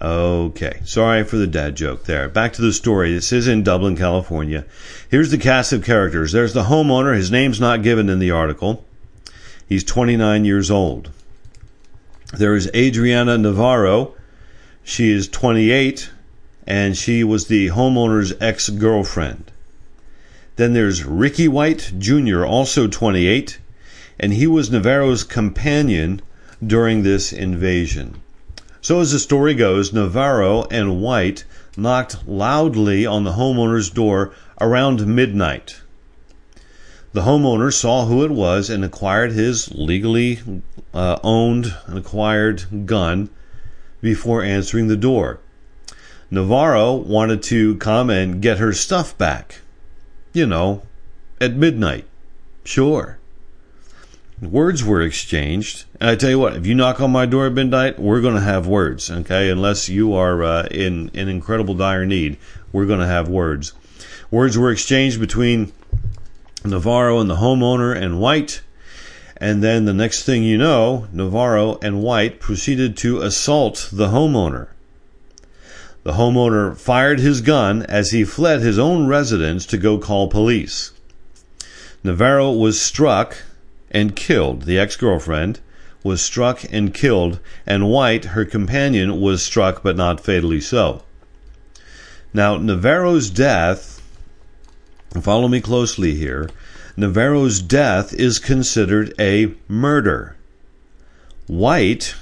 Okay, 0.00 0.80
sorry 0.84 1.24
for 1.24 1.36
the 1.36 1.46
dad 1.46 1.76
joke 1.76 2.04
there. 2.04 2.28
Back 2.28 2.52
to 2.54 2.62
the 2.62 2.72
story. 2.72 3.14
This 3.14 3.32
is 3.32 3.48
in 3.48 3.62
Dublin, 3.62 3.96
California. 3.96 4.66
Here's 5.08 5.30
the 5.30 5.38
cast 5.38 5.72
of 5.72 5.84
characters. 5.84 6.32
There's 6.32 6.52
the 6.52 6.64
homeowner. 6.64 7.16
His 7.16 7.30
name's 7.30 7.60
not 7.60 7.82
given 7.82 8.10
in 8.10 8.18
the 8.18 8.30
article. 8.30 8.84
He's 9.66 9.84
29 9.84 10.44
years 10.44 10.70
old. 10.70 11.10
There 12.36 12.54
is 12.54 12.70
Adriana 12.74 13.38
Navarro. 13.38 14.14
She 14.82 15.10
is 15.10 15.28
28, 15.28 16.10
and 16.66 16.96
she 16.96 17.24
was 17.24 17.46
the 17.46 17.68
homeowner's 17.68 18.34
ex 18.40 18.68
girlfriend. 18.68 19.50
Then 20.56 20.72
there's 20.72 21.04
Ricky 21.04 21.48
White 21.48 21.94
Jr., 21.98 22.44
also 22.44 22.86
28, 22.86 23.58
and 24.20 24.32
he 24.32 24.46
was 24.46 24.70
Navarro's 24.70 25.24
companion 25.24 26.22
during 26.64 27.02
this 27.02 27.32
invasion. 27.32 28.20
So, 28.80 29.00
as 29.00 29.10
the 29.10 29.18
story 29.18 29.54
goes, 29.54 29.92
Navarro 29.92 30.64
and 30.70 31.02
White 31.02 31.44
knocked 31.76 32.28
loudly 32.28 33.04
on 33.04 33.24
the 33.24 33.32
homeowner's 33.32 33.90
door 33.90 34.32
around 34.60 35.04
midnight. 35.08 35.80
The 37.14 37.22
homeowner 37.22 37.72
saw 37.72 38.06
who 38.06 38.24
it 38.24 38.30
was 38.30 38.70
and 38.70 38.84
acquired 38.84 39.32
his 39.32 39.72
legally 39.72 40.38
uh, 40.92 41.18
owned 41.24 41.74
and 41.86 41.98
acquired 41.98 42.86
gun 42.86 43.28
before 44.00 44.44
answering 44.44 44.86
the 44.86 44.96
door. 44.96 45.40
Navarro 46.30 46.94
wanted 46.94 47.42
to 47.44 47.74
come 47.78 48.08
and 48.08 48.40
get 48.40 48.58
her 48.58 48.72
stuff 48.72 49.18
back 49.18 49.62
you 50.34 50.44
know, 50.44 50.82
at 51.40 51.54
midnight. 51.54 52.04
Sure. 52.64 53.18
Words 54.42 54.84
were 54.84 55.00
exchanged. 55.00 55.84
And 56.00 56.10
I 56.10 56.16
tell 56.16 56.28
you 56.28 56.38
what, 56.38 56.56
if 56.56 56.66
you 56.66 56.74
knock 56.74 57.00
on 57.00 57.12
my 57.12 57.24
door 57.24 57.46
at 57.46 57.52
midnight, 57.52 57.98
we're 57.98 58.20
going 58.20 58.34
to 58.34 58.40
have 58.40 58.66
words, 58.66 59.10
okay? 59.10 59.48
Unless 59.48 59.88
you 59.88 60.12
are 60.12 60.42
uh, 60.42 60.66
in, 60.70 61.08
in 61.14 61.28
incredible 61.28 61.74
dire 61.74 62.04
need, 62.04 62.36
we're 62.72 62.84
going 62.84 63.00
to 63.00 63.06
have 63.06 63.28
words. 63.28 63.72
Words 64.30 64.58
were 64.58 64.72
exchanged 64.72 65.20
between 65.20 65.72
Navarro 66.64 67.20
and 67.20 67.30
the 67.30 67.36
homeowner 67.36 67.96
and 67.96 68.20
White. 68.20 68.62
And 69.36 69.62
then 69.62 69.84
the 69.84 69.92
next 69.92 70.24
thing 70.24 70.42
you 70.42 70.58
know, 70.58 71.06
Navarro 71.12 71.78
and 71.80 72.02
White 72.02 72.40
proceeded 72.40 72.96
to 72.98 73.20
assault 73.20 73.88
the 73.92 74.08
homeowner. 74.08 74.68
The 76.04 76.12
homeowner 76.12 76.76
fired 76.76 77.20
his 77.20 77.40
gun 77.40 77.82
as 77.84 78.10
he 78.10 78.24
fled 78.24 78.60
his 78.60 78.78
own 78.78 79.06
residence 79.06 79.64
to 79.66 79.78
go 79.78 79.96
call 79.98 80.28
police. 80.28 80.92
Navarro 82.04 82.52
was 82.52 82.78
struck 82.80 83.38
and 83.90 84.14
killed. 84.14 84.62
The 84.62 84.78
ex 84.78 84.96
girlfriend 84.96 85.60
was 86.02 86.20
struck 86.20 86.62
and 86.70 86.92
killed, 86.92 87.40
and 87.66 87.88
White, 87.88 88.26
her 88.26 88.44
companion, 88.44 89.18
was 89.18 89.42
struck 89.42 89.82
but 89.82 89.96
not 89.96 90.20
fatally 90.20 90.60
so. 90.60 91.02
Now, 92.34 92.58
Navarro's 92.58 93.30
death, 93.30 94.02
follow 95.18 95.48
me 95.48 95.62
closely 95.62 96.14
here, 96.14 96.50
Navarro's 96.98 97.62
death 97.62 98.12
is 98.12 98.38
considered 98.38 99.14
a 99.18 99.54
murder. 99.66 100.36
White, 101.46 102.14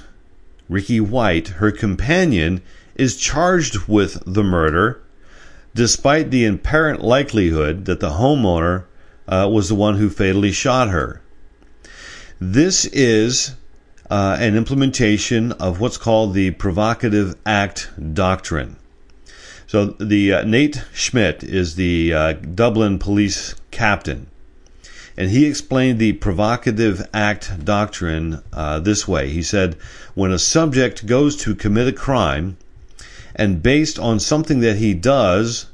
Ricky 0.69 1.01
White, 1.01 1.49
her 1.59 1.71
companion, 1.71 2.61
is 2.95 3.17
charged 3.17 3.87
with 3.87 4.21
the 4.25 4.43
murder, 4.43 5.01
despite 5.73 6.29
the 6.29 6.45
apparent 6.45 7.01
likelihood 7.01 7.85
that 7.85 7.99
the 7.99 8.11
homeowner 8.11 8.85
uh, 9.27 9.49
was 9.51 9.69
the 9.69 9.75
one 9.75 9.95
who 9.95 10.09
fatally 10.09 10.51
shot 10.51 10.89
her. 10.89 11.21
This 12.39 12.85
is 12.85 13.55
uh, 14.09 14.37
an 14.39 14.55
implementation 14.55 15.53
of 15.53 15.79
what's 15.79 15.97
called 15.97 16.33
the 16.33 16.51
provocative 16.51 17.35
act 17.45 17.89
doctrine. 18.13 18.75
So 19.65 19.85
the 19.85 20.33
uh, 20.33 20.43
Nate 20.43 20.83
Schmidt 20.93 21.43
is 21.43 21.75
the 21.75 22.13
uh, 22.13 22.33
Dublin 22.33 22.99
police 22.99 23.55
captain, 23.71 24.27
and 25.17 25.31
he 25.31 25.47
explained 25.47 25.97
the 25.97 26.13
provocative 26.13 27.07
act 27.13 27.65
doctrine 27.65 28.43
uh, 28.51 28.79
this 28.79 29.07
way. 29.07 29.29
He 29.29 29.41
said, 29.41 29.75
when 30.13 30.31
a 30.31 30.37
subject 30.37 31.07
goes 31.07 31.35
to 31.37 31.55
commit 31.55 31.87
a 31.87 31.93
crime, 31.93 32.57
and 33.35 33.63
based 33.63 33.97
on 33.99 34.19
something 34.19 34.59
that 34.59 34.77
he 34.77 34.93
does, 34.93 35.67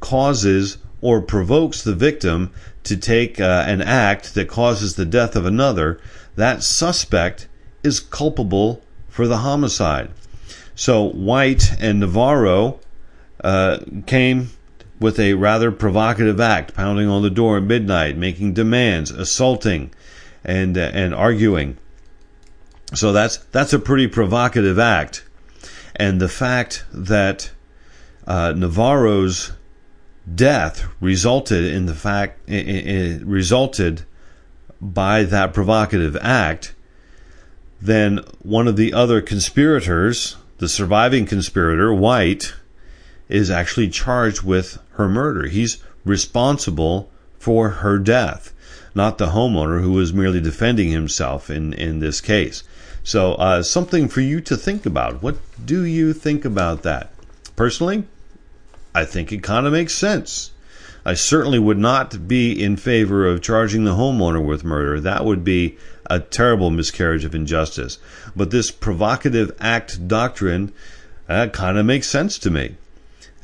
causes 0.00 0.78
or 1.00 1.20
provokes 1.20 1.82
the 1.82 1.94
victim 1.94 2.52
to 2.84 2.96
take 2.96 3.40
uh, 3.40 3.64
an 3.66 3.82
act 3.82 4.34
that 4.34 4.48
causes 4.48 4.96
the 4.96 5.04
death 5.04 5.36
of 5.36 5.46
another, 5.46 6.00
that 6.36 6.62
suspect 6.62 7.48
is 7.82 8.00
culpable 8.00 8.82
for 9.08 9.26
the 9.26 9.38
homicide. 9.38 10.10
So 10.74 11.04
White 11.04 11.74
and 11.80 12.00
Navarro 12.00 12.80
uh, 13.42 13.78
came 14.06 14.50
with 14.98 15.18
a 15.18 15.34
rather 15.34 15.70
provocative 15.72 16.40
act, 16.40 16.74
pounding 16.74 17.08
on 17.08 17.22
the 17.22 17.30
door 17.30 17.56
at 17.56 17.62
midnight, 17.62 18.16
making 18.16 18.54
demands, 18.54 19.10
assaulting, 19.10 19.90
and 20.44 20.76
uh, 20.76 20.90
and 20.92 21.14
arguing. 21.14 21.76
So 22.94 23.12
that's 23.12 23.38
that's 23.52 23.72
a 23.72 23.78
pretty 23.78 24.08
provocative 24.08 24.78
act, 24.78 25.24
and 26.00 26.18
the 26.18 26.30
fact 26.30 26.86
that 26.94 27.50
uh, 28.26 28.54
Navarro's 28.56 29.52
death 30.34 30.86
resulted 30.98 31.62
in 31.62 31.84
the 31.84 31.94
fact 31.94 32.48
it, 32.48 32.66
it 32.66 33.26
resulted 33.26 34.06
by 34.80 35.24
that 35.24 35.52
provocative 35.52 36.16
act, 36.22 36.74
then 37.82 38.20
one 38.40 38.66
of 38.66 38.76
the 38.76 38.94
other 38.94 39.20
conspirators, 39.20 40.38
the 40.56 40.70
surviving 40.70 41.26
conspirator, 41.26 41.92
White, 41.92 42.54
is 43.28 43.50
actually 43.50 43.90
charged 43.90 44.42
with 44.42 44.78
her 44.92 45.06
murder. 45.06 45.48
He's 45.48 45.84
responsible 46.06 47.10
for 47.38 47.68
her 47.84 47.98
death, 47.98 48.54
not 48.94 49.18
the 49.18 49.32
homeowner 49.32 49.82
who 49.82 49.92
was 49.92 50.14
merely 50.14 50.40
defending 50.40 50.90
himself 50.90 51.50
in, 51.50 51.74
in 51.74 51.98
this 51.98 52.22
case. 52.22 52.62
So, 53.02 53.34
uh, 53.34 53.62
something 53.62 54.08
for 54.08 54.20
you 54.20 54.40
to 54.42 54.56
think 54.56 54.86
about. 54.86 55.22
What 55.22 55.36
do 55.64 55.82
you 55.84 56.12
think 56.12 56.44
about 56.44 56.82
that? 56.82 57.12
Personally, 57.56 58.04
I 58.94 59.04
think 59.04 59.32
it 59.32 59.42
kind 59.42 59.66
of 59.66 59.72
makes 59.72 59.94
sense. 59.94 60.50
I 61.04 61.14
certainly 61.14 61.58
would 61.58 61.78
not 61.78 62.28
be 62.28 62.62
in 62.62 62.76
favor 62.76 63.26
of 63.26 63.40
charging 63.40 63.84
the 63.84 63.94
homeowner 63.94 64.44
with 64.44 64.64
murder. 64.64 65.00
That 65.00 65.24
would 65.24 65.44
be 65.44 65.78
a 66.10 66.20
terrible 66.20 66.70
miscarriage 66.70 67.24
of 67.24 67.34
injustice. 67.34 67.98
But 68.36 68.50
this 68.50 68.70
provocative 68.70 69.52
act 69.60 70.06
doctrine 70.08 70.72
uh, 71.28 71.46
kind 71.48 71.78
of 71.78 71.86
makes 71.86 72.08
sense 72.08 72.38
to 72.40 72.50
me 72.50 72.76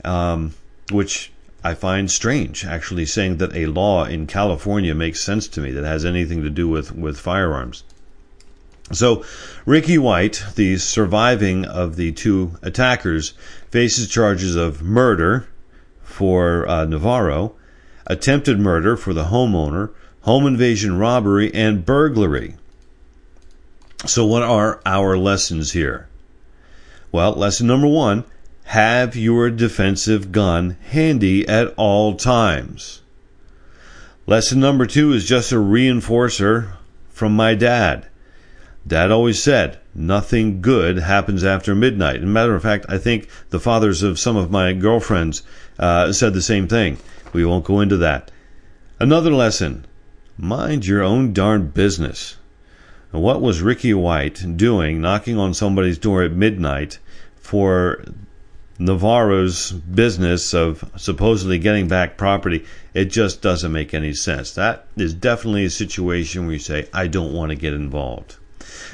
um, 0.07 0.55
which 0.90 1.33
I 1.64 1.75
find 1.75 2.11
strange, 2.11 2.64
actually 2.64 3.07
saying 3.07 3.38
that 3.38 3.55
a 3.55 3.66
law 3.66 4.05
in 4.05 4.27
California 4.27 4.95
makes 4.95 5.23
sense 5.23 5.49
to 5.49 5.61
me 5.61 5.73
that 5.73 5.85
has 5.85 6.05
anything 6.05 6.42
to 6.42 6.51
do 6.51 6.69
with, 6.69 6.95
with 6.95 7.19
firearms. 7.19 7.83
So, 8.92 9.25
Ricky 9.64 9.99
White, 9.99 10.44
the 10.55 10.79
surviving 10.79 11.64
of 11.64 11.96
the 11.96 12.12
two 12.12 12.57
attackers, 12.62 13.35
faces 13.68 14.09
charges 14.09 14.55
of 14.55 14.81
murder 14.81 15.49
for 16.05 16.68
uh, 16.68 16.85
Navarro, 16.85 17.57
attempted 18.07 18.61
murder 18.61 18.96
for 18.96 19.12
the 19.12 19.25
homeowner, 19.25 19.90
home 20.20 20.46
invasion 20.46 20.99
robbery, 20.99 21.53
and 21.53 21.85
burglary. 21.85 22.55
So, 24.07 24.25
what 24.25 24.44
are 24.44 24.81
our 24.87 25.18
lessons 25.18 25.72
here? 25.72 26.09
Well, 27.11 27.33
lesson 27.33 27.66
number 27.66 27.88
one 27.88 28.25
have 28.66 29.16
your 29.16 29.51
defensive 29.51 30.31
gun 30.31 30.77
handy 30.90 31.46
at 31.49 31.75
all 31.77 32.14
times. 32.14 33.03
Lesson 34.29 34.61
number 34.61 34.87
two 34.87 35.12
is 35.12 35.27
just 35.27 35.51
a 35.51 35.57
reinforcer 35.57 36.72
from 37.11 37.35
my 37.35 37.55
dad. 37.55 38.07
Dad 38.87 39.11
always 39.11 39.42
said, 39.42 39.79
nothing 39.96 40.61
good 40.61 40.99
happens 40.99 41.42
after 41.42 41.75
midnight. 41.75 42.18
As 42.18 42.22
a 42.22 42.27
matter 42.27 42.55
of 42.55 42.62
fact, 42.62 42.87
I 42.88 42.99
think 42.99 43.29
the 43.51 43.59
fathers 43.59 44.05
of 44.05 44.18
some 44.18 44.37
of 44.37 44.51
my 44.51 44.72
girlfriends 44.72 45.42
uh, 45.79 46.12
said 46.12 46.35
the 46.35 46.42
same 46.42 46.68
thing. 46.68 46.99
We 47.33 47.44
won't 47.44 47.64
go 47.64 47.81
into 47.81 47.96
that. 47.96 48.31
Another 49.01 49.33
lesson 49.33 49.87
mind 50.38 50.87
your 50.87 51.03
own 51.03 51.33
darn 51.33 51.68
business. 51.68 52.37
What 53.11 53.40
was 53.40 53.61
Ricky 53.61 53.92
White 53.92 54.57
doing 54.57 55.01
knocking 55.01 55.37
on 55.37 55.53
somebody's 55.53 55.99
door 55.99 56.22
at 56.22 56.33
midnight 56.33 56.99
for 57.35 58.05
Navarro's 58.79 59.72
business 59.72 60.55
of 60.55 60.88
supposedly 60.96 61.59
getting 61.59 61.88
back 61.88 62.16
property, 62.16 62.64
it 62.94 63.07
just 63.07 63.42
doesn't 63.42 63.72
make 63.72 63.94
any 63.94 64.12
sense. 64.12 64.53
That 64.53 64.87
is 64.96 65.14
definitely 65.14 65.64
a 65.64 65.70
situation 65.70 66.44
where 66.44 66.53
you 66.53 66.59
say, 66.61 66.88
I 66.92 67.07
don't 67.07 67.33
want 67.33 67.51
to 67.51 67.57
get 67.57 67.75
involved. 67.75 68.37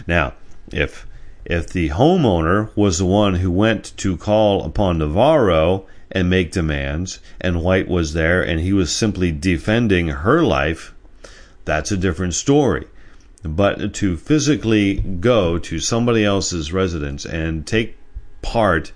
Now, 0.06 0.34
if 0.72 1.06
if 1.44 1.68
the 1.68 1.90
homeowner 1.90 2.70
was 2.76 2.98
the 2.98 3.06
one 3.06 3.34
who 3.34 3.50
went 3.50 3.96
to 3.98 4.16
call 4.16 4.64
upon 4.64 4.98
Navarro 4.98 5.86
and 6.10 6.30
make 6.30 6.52
demands, 6.52 7.18
and 7.40 7.62
White 7.62 7.88
was 7.88 8.12
there 8.12 8.42
and 8.42 8.60
he 8.60 8.72
was 8.72 8.92
simply 8.92 9.32
defending 9.32 10.08
her 10.08 10.42
life, 10.42 10.94
that's 11.64 11.90
a 11.90 11.96
different 11.96 12.34
story. 12.34 12.86
But 13.42 13.92
to 13.94 14.16
physically 14.16 14.94
go 14.94 15.58
to 15.58 15.80
somebody 15.80 16.24
else's 16.24 16.72
residence 16.72 17.24
and 17.24 17.66
take 17.66 17.96
part 18.40 18.92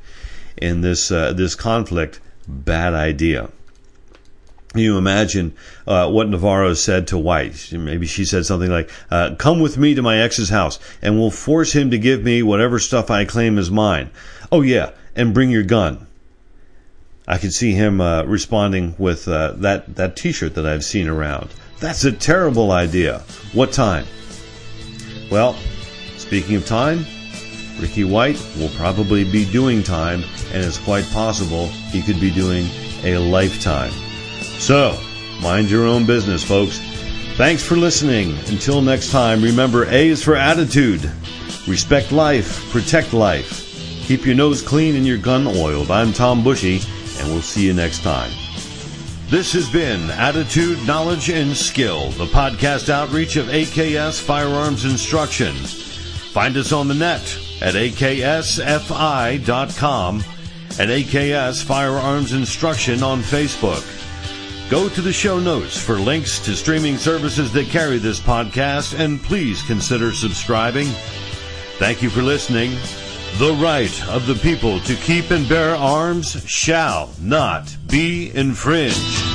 in 0.56 0.82
this 0.82 1.10
uh, 1.10 1.32
this 1.32 1.54
conflict, 1.54 2.20
bad 2.46 2.94
idea. 2.94 3.50
You 4.76 4.98
imagine 4.98 5.54
uh, 5.86 6.10
what 6.10 6.28
Navarro 6.28 6.74
said 6.74 7.06
to 7.08 7.18
White. 7.18 7.72
Maybe 7.72 8.06
she 8.06 8.24
said 8.24 8.44
something 8.44 8.70
like, 8.70 8.90
uh, 9.10 9.34
"Come 9.36 9.60
with 9.60 9.78
me 9.78 9.94
to 9.94 10.02
my 10.02 10.18
ex's 10.20 10.50
house, 10.50 10.78
and 11.00 11.18
we'll 11.18 11.30
force 11.30 11.72
him 11.72 11.90
to 11.90 11.98
give 11.98 12.22
me 12.22 12.42
whatever 12.42 12.78
stuff 12.78 13.10
I 13.10 13.24
claim 13.24 13.58
is 13.58 13.70
mine." 13.70 14.10
Oh 14.52 14.62
yeah, 14.62 14.90
and 15.14 15.34
bring 15.34 15.50
your 15.50 15.62
gun. 15.62 16.06
I 17.28 17.38
could 17.38 17.52
see 17.52 17.72
him 17.72 18.00
uh, 18.00 18.22
responding 18.24 18.94
with 18.98 19.26
uh, 19.26 19.52
that 19.56 19.96
that 19.96 20.16
T-shirt 20.16 20.54
that 20.54 20.66
I've 20.66 20.84
seen 20.84 21.08
around. 21.08 21.50
That's 21.80 22.04
a 22.04 22.12
terrible 22.12 22.70
idea. 22.70 23.22
What 23.52 23.72
time? 23.72 24.06
Well, 25.30 25.56
speaking 26.16 26.56
of 26.56 26.66
time, 26.66 27.04
Ricky 27.80 28.04
White 28.04 28.40
will 28.58 28.70
probably 28.70 29.24
be 29.24 29.44
doing 29.50 29.82
time, 29.82 30.22
and 30.52 30.64
it's 30.64 30.78
quite 30.78 31.04
possible 31.10 31.66
he 31.66 32.00
could 32.00 32.20
be 32.20 32.30
doing 32.30 32.66
a 33.02 33.18
lifetime. 33.18 33.92
So, 34.58 34.98
mind 35.40 35.70
your 35.70 35.86
own 35.86 36.06
business, 36.06 36.42
folks. 36.42 36.78
Thanks 37.36 37.62
for 37.62 37.76
listening. 37.76 38.36
Until 38.48 38.80
next 38.80 39.10
time, 39.10 39.42
remember 39.42 39.84
A 39.84 40.08
is 40.08 40.22
for 40.24 40.34
attitude. 40.34 41.10
Respect 41.68 42.10
life, 42.10 42.70
protect 42.70 43.12
life. 43.12 43.62
Keep 44.06 44.24
your 44.24 44.34
nose 44.34 44.62
clean 44.62 44.96
and 44.96 45.06
your 45.06 45.18
gun 45.18 45.46
oiled. 45.46 45.90
I'm 45.90 46.12
Tom 46.12 46.42
Bushy, 46.42 46.80
and 47.18 47.28
we'll 47.28 47.42
see 47.42 47.66
you 47.66 47.74
next 47.74 48.02
time. 48.02 48.30
This 49.28 49.52
has 49.52 49.68
been 49.68 50.08
Attitude, 50.12 50.86
Knowledge, 50.86 51.28
and 51.30 51.56
Skill, 51.56 52.10
the 52.12 52.26
podcast 52.26 52.88
outreach 52.88 53.34
of 53.36 53.46
AKS 53.46 54.20
Firearms 54.20 54.84
Instruction. 54.84 55.54
Find 56.32 56.56
us 56.56 56.70
on 56.72 56.86
the 56.86 56.94
net 56.94 57.22
at 57.60 57.74
aksfi.com 57.74 58.54
and 60.78 60.90
AKS 60.90 61.64
Firearms 61.64 62.32
Instruction 62.32 63.02
on 63.02 63.20
Facebook. 63.20 63.95
Go 64.68 64.88
to 64.88 65.00
the 65.00 65.12
show 65.12 65.38
notes 65.38 65.78
for 65.78 65.94
links 65.94 66.40
to 66.40 66.56
streaming 66.56 66.96
services 66.96 67.52
that 67.52 67.68
carry 67.68 67.98
this 67.98 68.18
podcast 68.18 68.98
and 68.98 69.22
please 69.22 69.62
consider 69.62 70.10
subscribing. 70.10 70.88
Thank 71.78 72.02
you 72.02 72.10
for 72.10 72.20
listening. 72.20 72.72
The 73.38 73.56
right 73.62 74.08
of 74.08 74.26
the 74.26 74.34
people 74.34 74.80
to 74.80 74.96
keep 74.96 75.30
and 75.30 75.48
bear 75.48 75.76
arms 75.76 76.42
shall 76.48 77.12
not 77.20 77.76
be 77.86 78.34
infringed. 78.34 79.25